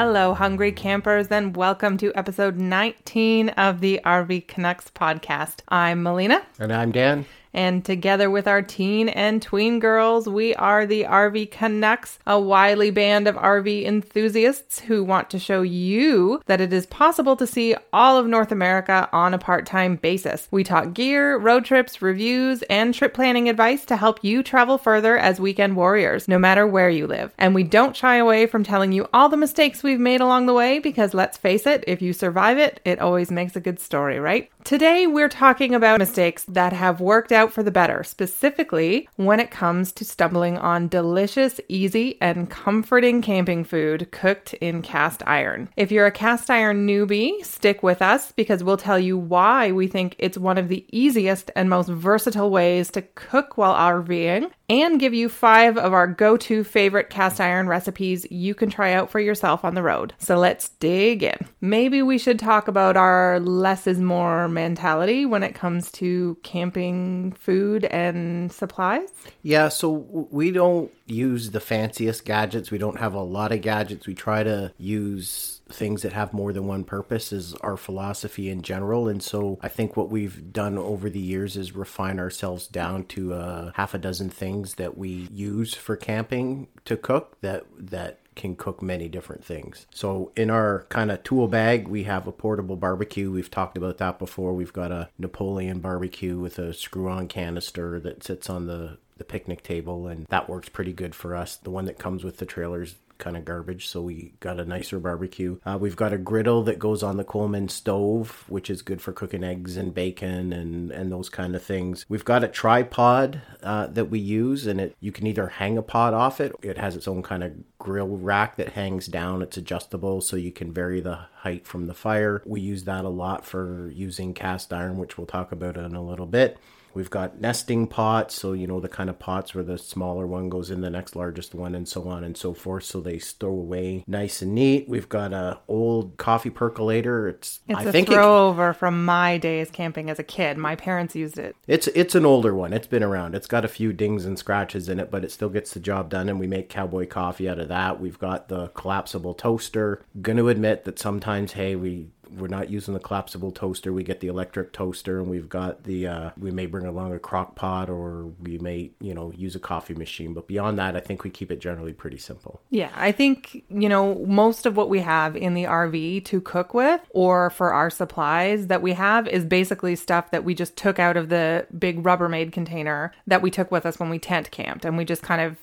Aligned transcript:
Hello, 0.00 0.32
hungry 0.32 0.70
campers, 0.70 1.26
and 1.26 1.56
welcome 1.56 1.96
to 1.96 2.12
episode 2.14 2.56
19 2.56 3.48
of 3.48 3.80
the 3.80 4.00
RV 4.04 4.46
Canucks 4.46 4.92
podcast. 4.94 5.62
I'm 5.66 6.04
Melina. 6.04 6.40
And 6.60 6.72
I'm 6.72 6.92
Dan. 6.92 7.26
And 7.52 7.84
together 7.84 8.30
with 8.30 8.46
our 8.46 8.62
teen 8.62 9.08
and 9.08 9.40
tween 9.40 9.78
girls, 9.78 10.28
we 10.28 10.54
are 10.54 10.86
the 10.86 11.04
RV 11.04 11.50
Canucks, 11.50 12.18
a 12.26 12.38
wily 12.38 12.90
band 12.90 13.26
of 13.26 13.36
RV 13.36 13.84
enthusiasts 13.84 14.80
who 14.80 15.02
want 15.04 15.30
to 15.30 15.38
show 15.38 15.62
you 15.62 16.42
that 16.46 16.60
it 16.60 16.72
is 16.72 16.86
possible 16.86 17.36
to 17.36 17.46
see 17.46 17.74
all 17.92 18.18
of 18.18 18.26
North 18.26 18.52
America 18.52 19.08
on 19.12 19.34
a 19.34 19.38
part 19.38 19.66
time 19.66 19.96
basis. 19.96 20.48
We 20.50 20.64
talk 20.64 20.92
gear, 20.92 21.36
road 21.38 21.64
trips, 21.64 22.02
reviews, 22.02 22.62
and 22.64 22.94
trip 22.94 23.14
planning 23.14 23.48
advice 23.48 23.84
to 23.86 23.96
help 23.96 24.22
you 24.22 24.42
travel 24.42 24.78
further 24.78 25.16
as 25.16 25.40
weekend 25.40 25.76
warriors, 25.76 26.28
no 26.28 26.38
matter 26.38 26.66
where 26.66 26.90
you 26.90 27.06
live. 27.06 27.32
And 27.38 27.54
we 27.54 27.62
don't 27.64 27.96
shy 27.96 28.16
away 28.16 28.46
from 28.46 28.64
telling 28.64 28.92
you 28.92 29.08
all 29.12 29.28
the 29.28 29.36
mistakes 29.36 29.82
we've 29.82 30.00
made 30.00 30.20
along 30.20 30.46
the 30.46 30.54
way 30.54 30.78
because 30.78 31.14
let's 31.14 31.38
face 31.38 31.66
it, 31.66 31.84
if 31.86 32.02
you 32.02 32.12
survive 32.12 32.58
it, 32.58 32.80
it 32.84 32.98
always 32.98 33.30
makes 33.30 33.56
a 33.56 33.60
good 33.60 33.80
story, 33.80 34.18
right? 34.18 34.50
Today, 34.64 35.06
we're 35.06 35.30
talking 35.30 35.74
about 35.74 35.98
mistakes 35.98 36.44
that 36.44 36.74
have 36.74 37.00
worked 37.00 37.32
out 37.32 37.37
for 37.46 37.62
the 37.62 37.70
better, 37.70 38.02
specifically 38.02 39.08
when 39.16 39.38
it 39.38 39.50
comes 39.50 39.92
to 39.92 40.04
stumbling 40.04 40.58
on 40.58 40.88
delicious, 40.88 41.60
easy, 41.68 42.18
and 42.20 42.50
comforting 42.50 43.22
camping 43.22 43.64
food 43.64 44.10
cooked 44.10 44.54
in 44.54 44.82
cast 44.82 45.22
iron. 45.26 45.68
If 45.76 45.92
you're 45.92 46.06
a 46.06 46.12
cast 46.12 46.50
iron 46.50 46.86
newbie, 46.86 47.44
stick 47.44 47.82
with 47.82 48.02
us 48.02 48.32
because 48.32 48.64
we'll 48.64 48.76
tell 48.76 48.98
you 48.98 49.16
why 49.16 49.70
we 49.70 49.86
think 49.86 50.16
it's 50.18 50.36
one 50.36 50.58
of 50.58 50.68
the 50.68 50.84
easiest 50.90 51.50
and 51.54 51.70
most 51.70 51.88
versatile 51.88 52.50
ways 52.50 52.90
to 52.90 53.02
cook 53.02 53.56
while 53.56 53.74
RVing 53.74 54.50
and 54.68 55.00
give 55.00 55.14
you 55.14 55.28
five 55.28 55.78
of 55.78 55.92
our 55.92 56.06
go 56.06 56.36
to 56.36 56.62
favorite 56.64 57.10
cast 57.10 57.40
iron 57.40 57.68
recipes 57.68 58.26
you 58.30 58.54
can 58.54 58.70
try 58.70 58.92
out 58.92 59.10
for 59.10 59.20
yourself 59.20 59.64
on 59.64 59.74
the 59.74 59.82
road. 59.82 60.12
So 60.18 60.36
let's 60.36 60.68
dig 60.68 61.22
in. 61.22 61.38
Maybe 61.60 62.02
we 62.02 62.18
should 62.18 62.38
talk 62.38 62.68
about 62.68 62.96
our 62.96 63.40
less 63.40 63.86
is 63.86 63.98
more 63.98 64.48
mentality 64.48 65.26
when 65.26 65.42
it 65.42 65.54
comes 65.54 65.90
to 65.92 66.36
camping 66.42 67.32
food 67.32 67.84
and 67.86 68.52
supplies. 68.52 69.08
Yeah, 69.42 69.68
so 69.68 69.90
we 70.30 70.50
don't 70.50 70.90
use 71.06 71.50
the 71.50 71.60
fanciest 71.60 72.24
gadgets. 72.24 72.70
We 72.70 72.78
don't 72.78 72.98
have 72.98 73.14
a 73.14 73.22
lot 73.22 73.52
of 73.52 73.62
gadgets. 73.62 74.06
We 74.06 74.14
try 74.14 74.42
to 74.42 74.72
use 74.78 75.57
things 75.68 76.02
that 76.02 76.12
have 76.12 76.32
more 76.32 76.52
than 76.52 76.66
one 76.66 76.84
purpose 76.84 77.32
is 77.32 77.54
our 77.56 77.76
philosophy 77.76 78.48
in 78.50 78.62
general. 78.62 79.08
And 79.08 79.22
so 79.22 79.58
I 79.62 79.68
think 79.68 79.96
what 79.96 80.10
we've 80.10 80.52
done 80.52 80.78
over 80.78 81.10
the 81.10 81.20
years 81.20 81.56
is 81.56 81.74
refine 81.74 82.18
ourselves 82.18 82.66
down 82.66 83.04
to 83.06 83.34
uh, 83.34 83.72
half 83.74 83.94
a 83.94 83.98
dozen 83.98 84.30
things 84.30 84.74
that 84.74 84.96
we 84.96 85.28
use 85.30 85.74
for 85.74 85.96
camping 85.96 86.68
to 86.84 86.96
cook 86.96 87.40
that 87.40 87.64
that 87.78 88.20
can 88.34 88.54
cook 88.54 88.80
many 88.80 89.08
different 89.08 89.44
things. 89.44 89.86
So 89.92 90.30
in 90.36 90.48
our 90.48 90.86
kind 90.90 91.10
of 91.10 91.24
tool 91.24 91.48
bag, 91.48 91.88
we 91.88 92.04
have 92.04 92.28
a 92.28 92.32
portable 92.32 92.76
barbecue. 92.76 93.32
We've 93.32 93.50
talked 93.50 93.76
about 93.76 93.98
that 93.98 94.20
before. 94.20 94.54
We've 94.54 94.72
got 94.72 94.92
a 94.92 95.08
Napoleon 95.18 95.80
barbecue 95.80 96.38
with 96.38 96.56
a 96.58 96.72
screw-on 96.72 97.26
canister 97.26 97.98
that 98.00 98.22
sits 98.22 98.48
on 98.48 98.66
the 98.66 98.98
the 99.18 99.24
picnic 99.24 99.64
table 99.64 100.06
and 100.06 100.26
that 100.26 100.48
works 100.48 100.68
pretty 100.68 100.92
good 100.92 101.12
for 101.12 101.34
us. 101.34 101.56
The 101.56 101.70
one 101.70 101.86
that 101.86 101.98
comes 101.98 102.22
with 102.22 102.36
the 102.36 102.46
trailers 102.46 102.94
kind 103.18 103.36
of 103.36 103.44
garbage, 103.44 103.88
so 103.88 104.00
we 104.00 104.32
got 104.40 104.60
a 104.60 104.64
nicer 104.64 104.98
barbecue. 104.98 105.58
Uh, 105.64 105.76
we've 105.80 105.96
got 105.96 106.12
a 106.12 106.18
griddle 106.18 106.62
that 106.62 106.78
goes 106.78 107.02
on 107.02 107.16
the 107.16 107.24
Coleman 107.24 107.68
stove, 107.68 108.44
which 108.48 108.70
is 108.70 108.82
good 108.82 109.02
for 109.02 109.12
cooking 109.12 109.44
eggs 109.44 109.76
and 109.76 109.94
bacon 109.94 110.52
and 110.52 110.90
and 110.90 111.12
those 111.12 111.28
kind 111.28 111.54
of 111.54 111.62
things. 111.62 112.06
We've 112.08 112.24
got 112.24 112.44
a 112.44 112.48
tripod 112.48 113.42
uh, 113.62 113.88
that 113.88 114.06
we 114.06 114.18
use, 114.18 114.66
and 114.66 114.80
it 114.80 114.96
you 115.00 115.12
can 115.12 115.26
either 115.26 115.48
hang 115.48 115.76
a 115.76 115.82
pot 115.82 116.14
off 116.14 116.40
it. 116.40 116.52
It 116.62 116.78
has 116.78 116.96
its 116.96 117.08
own 117.08 117.22
kind 117.22 117.44
of 117.44 117.52
grill 117.78 118.16
rack 118.16 118.56
that 118.56 118.70
hangs 118.70 119.06
down. 119.06 119.42
It's 119.42 119.56
adjustable, 119.56 120.20
so 120.20 120.36
you 120.36 120.52
can 120.52 120.72
vary 120.72 121.00
the 121.00 121.18
height 121.36 121.66
from 121.66 121.86
the 121.86 121.94
fire. 121.94 122.42
We 122.46 122.60
use 122.60 122.84
that 122.84 123.04
a 123.04 123.08
lot 123.08 123.44
for 123.44 123.90
using 123.90 124.34
cast 124.34 124.72
iron, 124.72 124.98
which 124.98 125.18
we'll 125.18 125.26
talk 125.26 125.52
about 125.52 125.76
in 125.76 125.94
a 125.94 126.02
little 126.02 126.26
bit. 126.26 126.58
We've 126.94 127.10
got 127.10 127.40
nesting 127.40 127.86
pots, 127.86 128.34
so 128.34 128.52
you 128.52 128.66
know 128.66 128.80
the 128.80 128.88
kind 128.88 129.10
of 129.10 129.18
pots 129.18 129.54
where 129.54 129.64
the 129.64 129.78
smaller 129.78 130.26
one 130.26 130.48
goes 130.48 130.70
in 130.70 130.80
the 130.80 130.90
next 130.90 131.14
largest 131.16 131.54
one, 131.54 131.74
and 131.74 131.88
so 131.88 132.08
on 132.08 132.24
and 132.24 132.36
so 132.36 132.54
forth. 132.54 132.84
So 132.84 133.00
they 133.00 133.18
stow 133.18 133.48
away 133.48 134.04
nice 134.06 134.42
and 134.42 134.54
neat. 134.54 134.88
We've 134.88 135.08
got 135.08 135.32
a 135.32 135.60
old 135.68 136.16
coffee 136.16 136.50
percolator. 136.50 137.28
It's 137.28 137.60
it's 137.68 137.78
I 137.78 137.84
a 137.84 137.92
think 137.92 138.08
throwover 138.08 138.70
it, 138.70 138.74
from 138.74 139.04
my 139.04 139.38
days 139.38 139.70
camping 139.70 140.10
as 140.10 140.18
a 140.18 140.24
kid. 140.24 140.58
My 140.58 140.76
parents 140.76 141.14
used 141.14 141.38
it. 141.38 141.56
It's 141.66 141.86
it's 141.88 142.14
an 142.14 142.26
older 142.26 142.54
one. 142.54 142.72
It's 142.72 142.86
been 142.86 143.02
around. 143.02 143.34
It's 143.34 143.46
got 143.46 143.64
a 143.64 143.68
few 143.68 143.92
dings 143.92 144.24
and 144.24 144.38
scratches 144.38 144.88
in 144.88 144.98
it, 145.00 145.10
but 145.10 145.24
it 145.24 145.32
still 145.32 145.48
gets 145.50 145.72
the 145.72 145.80
job 145.80 146.10
done. 146.10 146.28
And 146.28 146.40
we 146.40 146.46
make 146.46 146.68
cowboy 146.68 147.06
coffee 147.06 147.48
out 147.48 147.58
of 147.58 147.68
that. 147.68 148.00
We've 148.00 148.18
got 148.18 148.48
the 148.48 148.68
collapsible 148.68 149.34
toaster. 149.34 150.04
Going 150.20 150.38
to 150.38 150.48
admit 150.48 150.84
that 150.84 150.98
sometimes, 150.98 151.52
hey, 151.52 151.76
we 151.76 152.08
we're 152.36 152.48
not 152.48 152.70
using 152.70 152.94
the 152.94 153.00
collapsible 153.00 153.50
toaster. 153.50 153.92
We 153.92 154.04
get 154.04 154.20
the 154.20 154.28
electric 154.28 154.72
toaster, 154.72 155.18
and 155.18 155.28
we've 155.28 155.48
got 155.48 155.84
the. 155.84 156.06
Uh, 156.06 156.30
we 156.38 156.50
may 156.50 156.66
bring 156.66 156.86
along 156.86 157.14
a 157.14 157.18
crock 157.18 157.54
pot, 157.54 157.88
or 157.88 158.26
we 158.40 158.58
may, 158.58 158.90
you 159.00 159.14
know, 159.14 159.32
use 159.32 159.54
a 159.54 159.60
coffee 159.60 159.94
machine. 159.94 160.34
But 160.34 160.46
beyond 160.46 160.78
that, 160.78 160.96
I 160.96 161.00
think 161.00 161.24
we 161.24 161.30
keep 161.30 161.50
it 161.50 161.60
generally 161.60 161.92
pretty 161.92 162.18
simple. 162.18 162.60
Yeah, 162.70 162.90
I 162.94 163.12
think 163.12 163.64
you 163.68 163.88
know 163.88 164.14
most 164.26 164.66
of 164.66 164.76
what 164.76 164.88
we 164.88 165.00
have 165.00 165.36
in 165.36 165.54
the 165.54 165.64
RV 165.64 166.24
to 166.26 166.40
cook 166.40 166.74
with, 166.74 167.00
or 167.10 167.50
for 167.50 167.72
our 167.72 167.90
supplies 167.90 168.66
that 168.68 168.82
we 168.82 168.92
have, 168.94 169.28
is 169.28 169.44
basically 169.44 169.96
stuff 169.96 170.30
that 170.30 170.44
we 170.44 170.54
just 170.54 170.76
took 170.76 170.98
out 170.98 171.16
of 171.16 171.28
the 171.28 171.66
big 171.78 172.02
Rubbermaid 172.02 172.52
container 172.52 173.12
that 173.26 173.42
we 173.42 173.50
took 173.50 173.70
with 173.70 173.86
us 173.86 173.98
when 173.98 174.10
we 174.10 174.18
tent 174.18 174.50
camped, 174.50 174.84
and 174.84 174.96
we 174.96 175.04
just 175.04 175.22
kind 175.22 175.40
of 175.40 175.56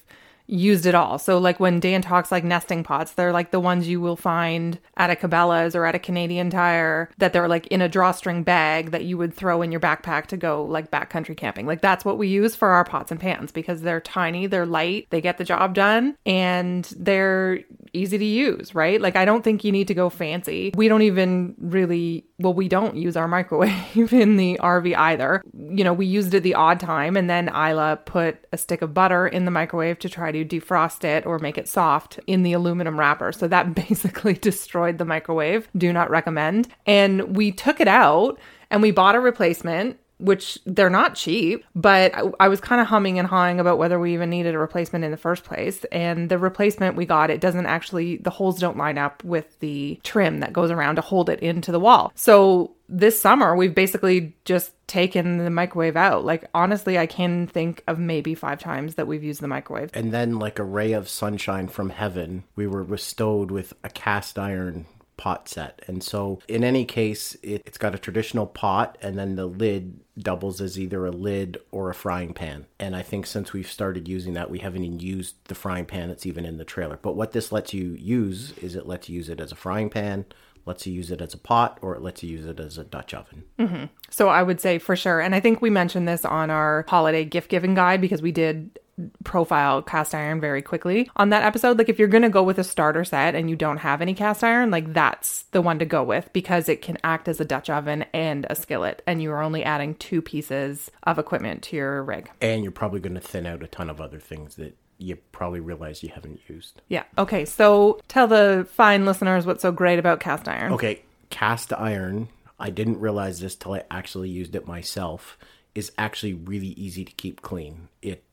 used 0.47 0.85
it 0.85 0.95
all. 0.95 1.17
So 1.17 1.37
like 1.37 1.59
when 1.59 1.79
Dan 1.79 2.01
talks 2.01 2.31
like 2.31 2.43
nesting 2.43 2.83
pots, 2.83 3.13
they're 3.13 3.31
like 3.31 3.51
the 3.51 3.59
ones 3.59 3.87
you 3.87 3.99
will 3.99 4.15
find 4.15 4.79
at 4.97 5.09
a 5.09 5.15
Cabela's 5.15 5.75
or 5.75 5.85
at 5.85 5.95
a 5.95 5.99
Canadian 5.99 6.49
Tire 6.49 7.09
that 7.17 7.33
they're 7.33 7.47
like 7.47 7.67
in 7.67 7.81
a 7.81 7.89
drawstring 7.89 8.43
bag 8.43 8.91
that 8.91 9.05
you 9.05 9.17
would 9.17 9.33
throw 9.33 9.61
in 9.61 9.71
your 9.71 9.81
backpack 9.81 10.27
to 10.27 10.37
go 10.37 10.63
like 10.63 10.91
backcountry 10.91 11.35
camping. 11.35 11.65
Like 11.65 11.81
that's 11.81 12.05
what 12.05 12.17
we 12.17 12.27
use 12.27 12.55
for 12.55 12.69
our 12.69 12.83
pots 12.83 13.11
and 13.11 13.19
pans 13.19 13.51
because 13.51 13.81
they're 13.81 14.01
tiny, 14.01 14.47
they're 14.47 14.65
light, 14.65 15.07
they 15.09 15.21
get 15.21 15.37
the 15.37 15.43
job 15.43 15.73
done, 15.73 16.15
and 16.25 16.85
they're 16.97 17.59
easy 17.93 18.17
to 18.17 18.25
use, 18.25 18.75
right? 18.75 19.01
Like 19.01 19.15
I 19.15 19.25
don't 19.25 19.43
think 19.43 19.63
you 19.63 19.71
need 19.71 19.87
to 19.87 19.93
go 19.93 20.09
fancy. 20.09 20.71
We 20.75 20.87
don't 20.87 21.01
even 21.01 21.55
really 21.57 22.25
well, 22.37 22.53
we 22.53 22.67
don't 22.67 22.97
use 22.97 23.15
our 23.15 23.27
microwave 23.27 24.13
in 24.13 24.35
the 24.35 24.59
RV 24.61 24.95
either. 24.95 25.41
You 25.53 25.83
know, 25.83 25.93
we 25.93 26.05
used 26.05 26.33
it 26.33 26.43
the 26.43 26.55
odd 26.55 26.79
time 26.79 27.15
and 27.15 27.29
then 27.29 27.47
Isla 27.47 27.99
put 28.05 28.45
a 28.51 28.57
stick 28.57 28.81
of 28.81 28.93
butter 28.93 29.25
in 29.25 29.45
the 29.45 29.51
microwave 29.51 29.99
to 29.99 30.09
try 30.09 30.31
to 30.31 30.43
defrost 30.43 31.05
it 31.05 31.25
or 31.25 31.39
make 31.39 31.57
it 31.57 31.69
soft 31.69 32.19
in 32.27 32.43
the 32.43 32.53
aluminum 32.53 32.99
wrapper. 32.99 33.31
So 33.31 33.47
that 33.47 33.73
basically 33.87 34.33
destroyed 34.33 34.97
the 34.97 35.05
microwave. 35.05 35.69
Do 35.77 35.93
not 35.93 36.09
recommend. 36.09 36.67
And 36.85 37.37
we 37.37 37.51
took 37.51 37.79
it 37.79 37.87
out 37.87 38.37
and 38.69 38.81
we 38.81 38.91
bought 38.91 39.15
a 39.15 39.19
replacement 39.19 39.97
which 40.17 40.57
they're 40.65 40.89
not 40.89 41.15
cheap, 41.15 41.65
but 41.75 42.15
I, 42.15 42.23
I 42.39 42.47
was 42.47 42.61
kind 42.61 42.81
of 42.81 42.87
humming 42.87 43.19
and 43.19 43.27
hawing 43.27 43.59
about 43.59 43.77
whether 43.77 43.99
we 43.99 44.13
even 44.13 44.29
needed 44.29 44.55
a 44.55 44.59
replacement 44.59 45.03
in 45.03 45.11
the 45.11 45.17
first 45.17 45.43
place. 45.43 45.83
And 45.91 46.29
the 46.29 46.37
replacement 46.37 46.95
we 46.95 47.05
got, 47.05 47.29
it 47.29 47.41
doesn't 47.41 47.65
actually, 47.65 48.17
the 48.17 48.29
holes 48.29 48.59
don't 48.59 48.77
line 48.77 48.97
up 48.97 49.23
with 49.23 49.59
the 49.59 49.99
trim 50.03 50.39
that 50.39 50.53
goes 50.53 50.71
around 50.71 50.95
to 50.95 51.01
hold 51.01 51.29
it 51.29 51.39
into 51.41 51.71
the 51.71 51.79
wall. 51.79 52.11
So 52.15 52.75
this 52.87 53.19
summer, 53.19 53.55
we've 53.55 53.75
basically 53.75 54.35
just 54.45 54.71
taken 54.87 55.37
the 55.39 55.49
microwave 55.49 55.97
out. 55.97 56.23
Like, 56.23 56.49
honestly, 56.53 56.97
I 56.97 57.07
can 57.07 57.47
think 57.47 57.83
of 57.87 57.97
maybe 57.97 58.35
five 58.35 58.59
times 58.59 58.95
that 58.95 59.07
we've 59.07 59.23
used 59.23 59.41
the 59.41 59.47
microwave. 59.47 59.89
And 59.93 60.11
then, 60.11 60.37
like 60.37 60.59
a 60.59 60.63
ray 60.63 60.93
of 60.93 61.09
sunshine 61.09 61.67
from 61.67 61.89
heaven, 61.89 62.43
we 62.55 62.67
were 62.67 62.83
bestowed 62.83 63.49
with 63.49 63.73
a 63.83 63.89
cast 63.89 64.37
iron 64.37 64.85
pot 65.17 65.47
set. 65.47 65.81
And 65.87 66.03
so, 66.03 66.39
in 66.47 66.63
any 66.63 66.85
case, 66.85 67.35
it, 67.41 67.61
has 67.65 67.77
got 67.77 67.95
a 67.95 67.99
traditional 67.99 68.45
pot, 68.45 68.97
and 69.01 69.17
then 69.17 69.35
the 69.35 69.45
lid 69.45 69.99
doubles 70.17 70.61
as 70.61 70.79
either 70.79 71.05
a 71.05 71.11
lid 71.11 71.57
or 71.71 71.89
a 71.89 71.95
frying 71.95 72.33
pan. 72.33 72.65
And 72.79 72.95
I 72.95 73.01
think 73.01 73.25
since 73.25 73.53
we've 73.53 73.69
started 73.69 74.07
using 74.07 74.33
that, 74.33 74.49
we 74.49 74.59
haven't 74.59 74.83
even 74.83 74.99
used 74.99 75.35
the 75.45 75.55
frying 75.55 75.85
pan 75.85 76.09
that's 76.09 76.25
even 76.25 76.45
in 76.45 76.57
the 76.57 76.65
trailer. 76.65 76.97
But 77.01 77.15
what 77.15 77.31
this 77.31 77.51
lets 77.51 77.73
you 77.73 77.95
use 77.99 78.53
is 78.61 78.75
it 78.75 78.87
lets 78.87 79.09
you 79.09 79.15
use 79.15 79.29
it 79.29 79.39
as 79.39 79.51
a 79.51 79.55
frying 79.55 79.89
pan, 79.89 80.25
lets 80.65 80.87
you 80.87 80.93
use 80.93 81.11
it 81.11 81.21
as 81.21 81.33
a 81.33 81.37
pot, 81.37 81.77
or 81.81 81.95
it 81.95 82.01
lets 82.01 82.23
you 82.23 82.29
use 82.29 82.45
it 82.45 82.59
as 82.59 82.77
a 82.77 82.83
Dutch 82.83 83.13
oven. 83.13 83.43
Mm-hmm. 83.59 83.85
So 84.09 84.29
I 84.29 84.41
would 84.41 84.61
say 84.61 84.79
for 84.79 84.95
sure. 84.95 85.19
And 85.19 85.35
I 85.35 85.39
think 85.39 85.61
we 85.61 85.69
mentioned 85.69 86.07
this 86.07 86.25
on 86.25 86.49
our 86.49 86.85
holiday 86.87 87.25
gift 87.25 87.49
giving 87.49 87.75
guide 87.75 88.01
because 88.01 88.21
we 88.21 88.31
did 88.31 88.79
profile 89.23 89.81
cast 89.81 90.15
iron 90.15 90.39
very 90.39 90.61
quickly 90.61 91.09
on 91.15 91.29
that 91.29 91.43
episode. 91.43 91.77
Like 91.77 91.89
if 91.89 91.99
you're 91.99 92.07
going 92.07 92.23
to 92.23 92.29
go 92.29 92.43
with 92.43 92.59
a 92.59 92.63
starter 92.63 93.03
set 93.03 93.35
and 93.35 93.49
you 93.49 93.55
don't 93.55 93.77
have 93.77 94.01
any 94.01 94.13
cast 94.13 94.43
iron, 94.43 94.71
like 94.71 94.93
that's 94.93 95.43
the 95.51 95.61
one 95.61 95.79
to 95.79 95.85
go 95.85 96.03
with 96.03 96.31
because 96.33 96.69
it 96.69 96.81
can 96.81 96.97
act 97.03 97.27
as 97.27 97.39
a 97.39 97.45
Dutch 97.45 97.69
oven 97.69 98.05
and 98.13 98.45
a 98.49 98.55
skillet 98.55 99.01
and 99.05 99.21
you 99.21 99.31
are 99.31 99.41
only 99.41 99.63
adding 99.63 99.95
two 99.95 100.21
pieces 100.21 100.91
of 101.03 101.19
equipment 101.19 101.61
to 101.63 101.75
your 101.75 102.03
rig. 102.03 102.29
And 102.41 102.63
you're 102.63 102.71
probably 102.71 102.99
going 102.99 103.15
to 103.15 103.21
thin 103.21 103.45
out 103.45 103.63
a 103.63 103.67
ton 103.67 103.89
of 103.89 103.99
other 103.99 104.19
things 104.19 104.55
that 104.55 104.77
you 104.97 105.17
probably 105.31 105.59
realize 105.59 106.03
you 106.03 106.09
haven't 106.09 106.39
used. 106.47 106.81
Yeah. 106.87 107.03
Okay. 107.17 107.43
So 107.45 107.99
tell 108.07 108.27
the 108.27 108.65
fine 108.71 109.05
listeners 109.05 109.45
what's 109.45 109.61
so 109.61 109.71
great 109.71 109.99
about 109.99 110.21
cast 110.21 110.47
iron. 110.47 110.73
Okay. 110.73 111.01
Cast 111.29 111.73
iron, 111.73 112.29
I 112.59 112.69
didn't 112.69 112.99
realize 112.99 113.39
this 113.39 113.55
till 113.55 113.73
I 113.73 113.83
actually 113.91 114.29
used 114.29 114.55
it 114.55 114.67
myself, 114.67 115.37
is 115.73 115.91
actually 115.97 116.33
really 116.33 116.67
easy 116.67 117.03
to 117.03 117.11
keep 117.11 117.41
clean. 117.41 117.89
It 118.01 118.23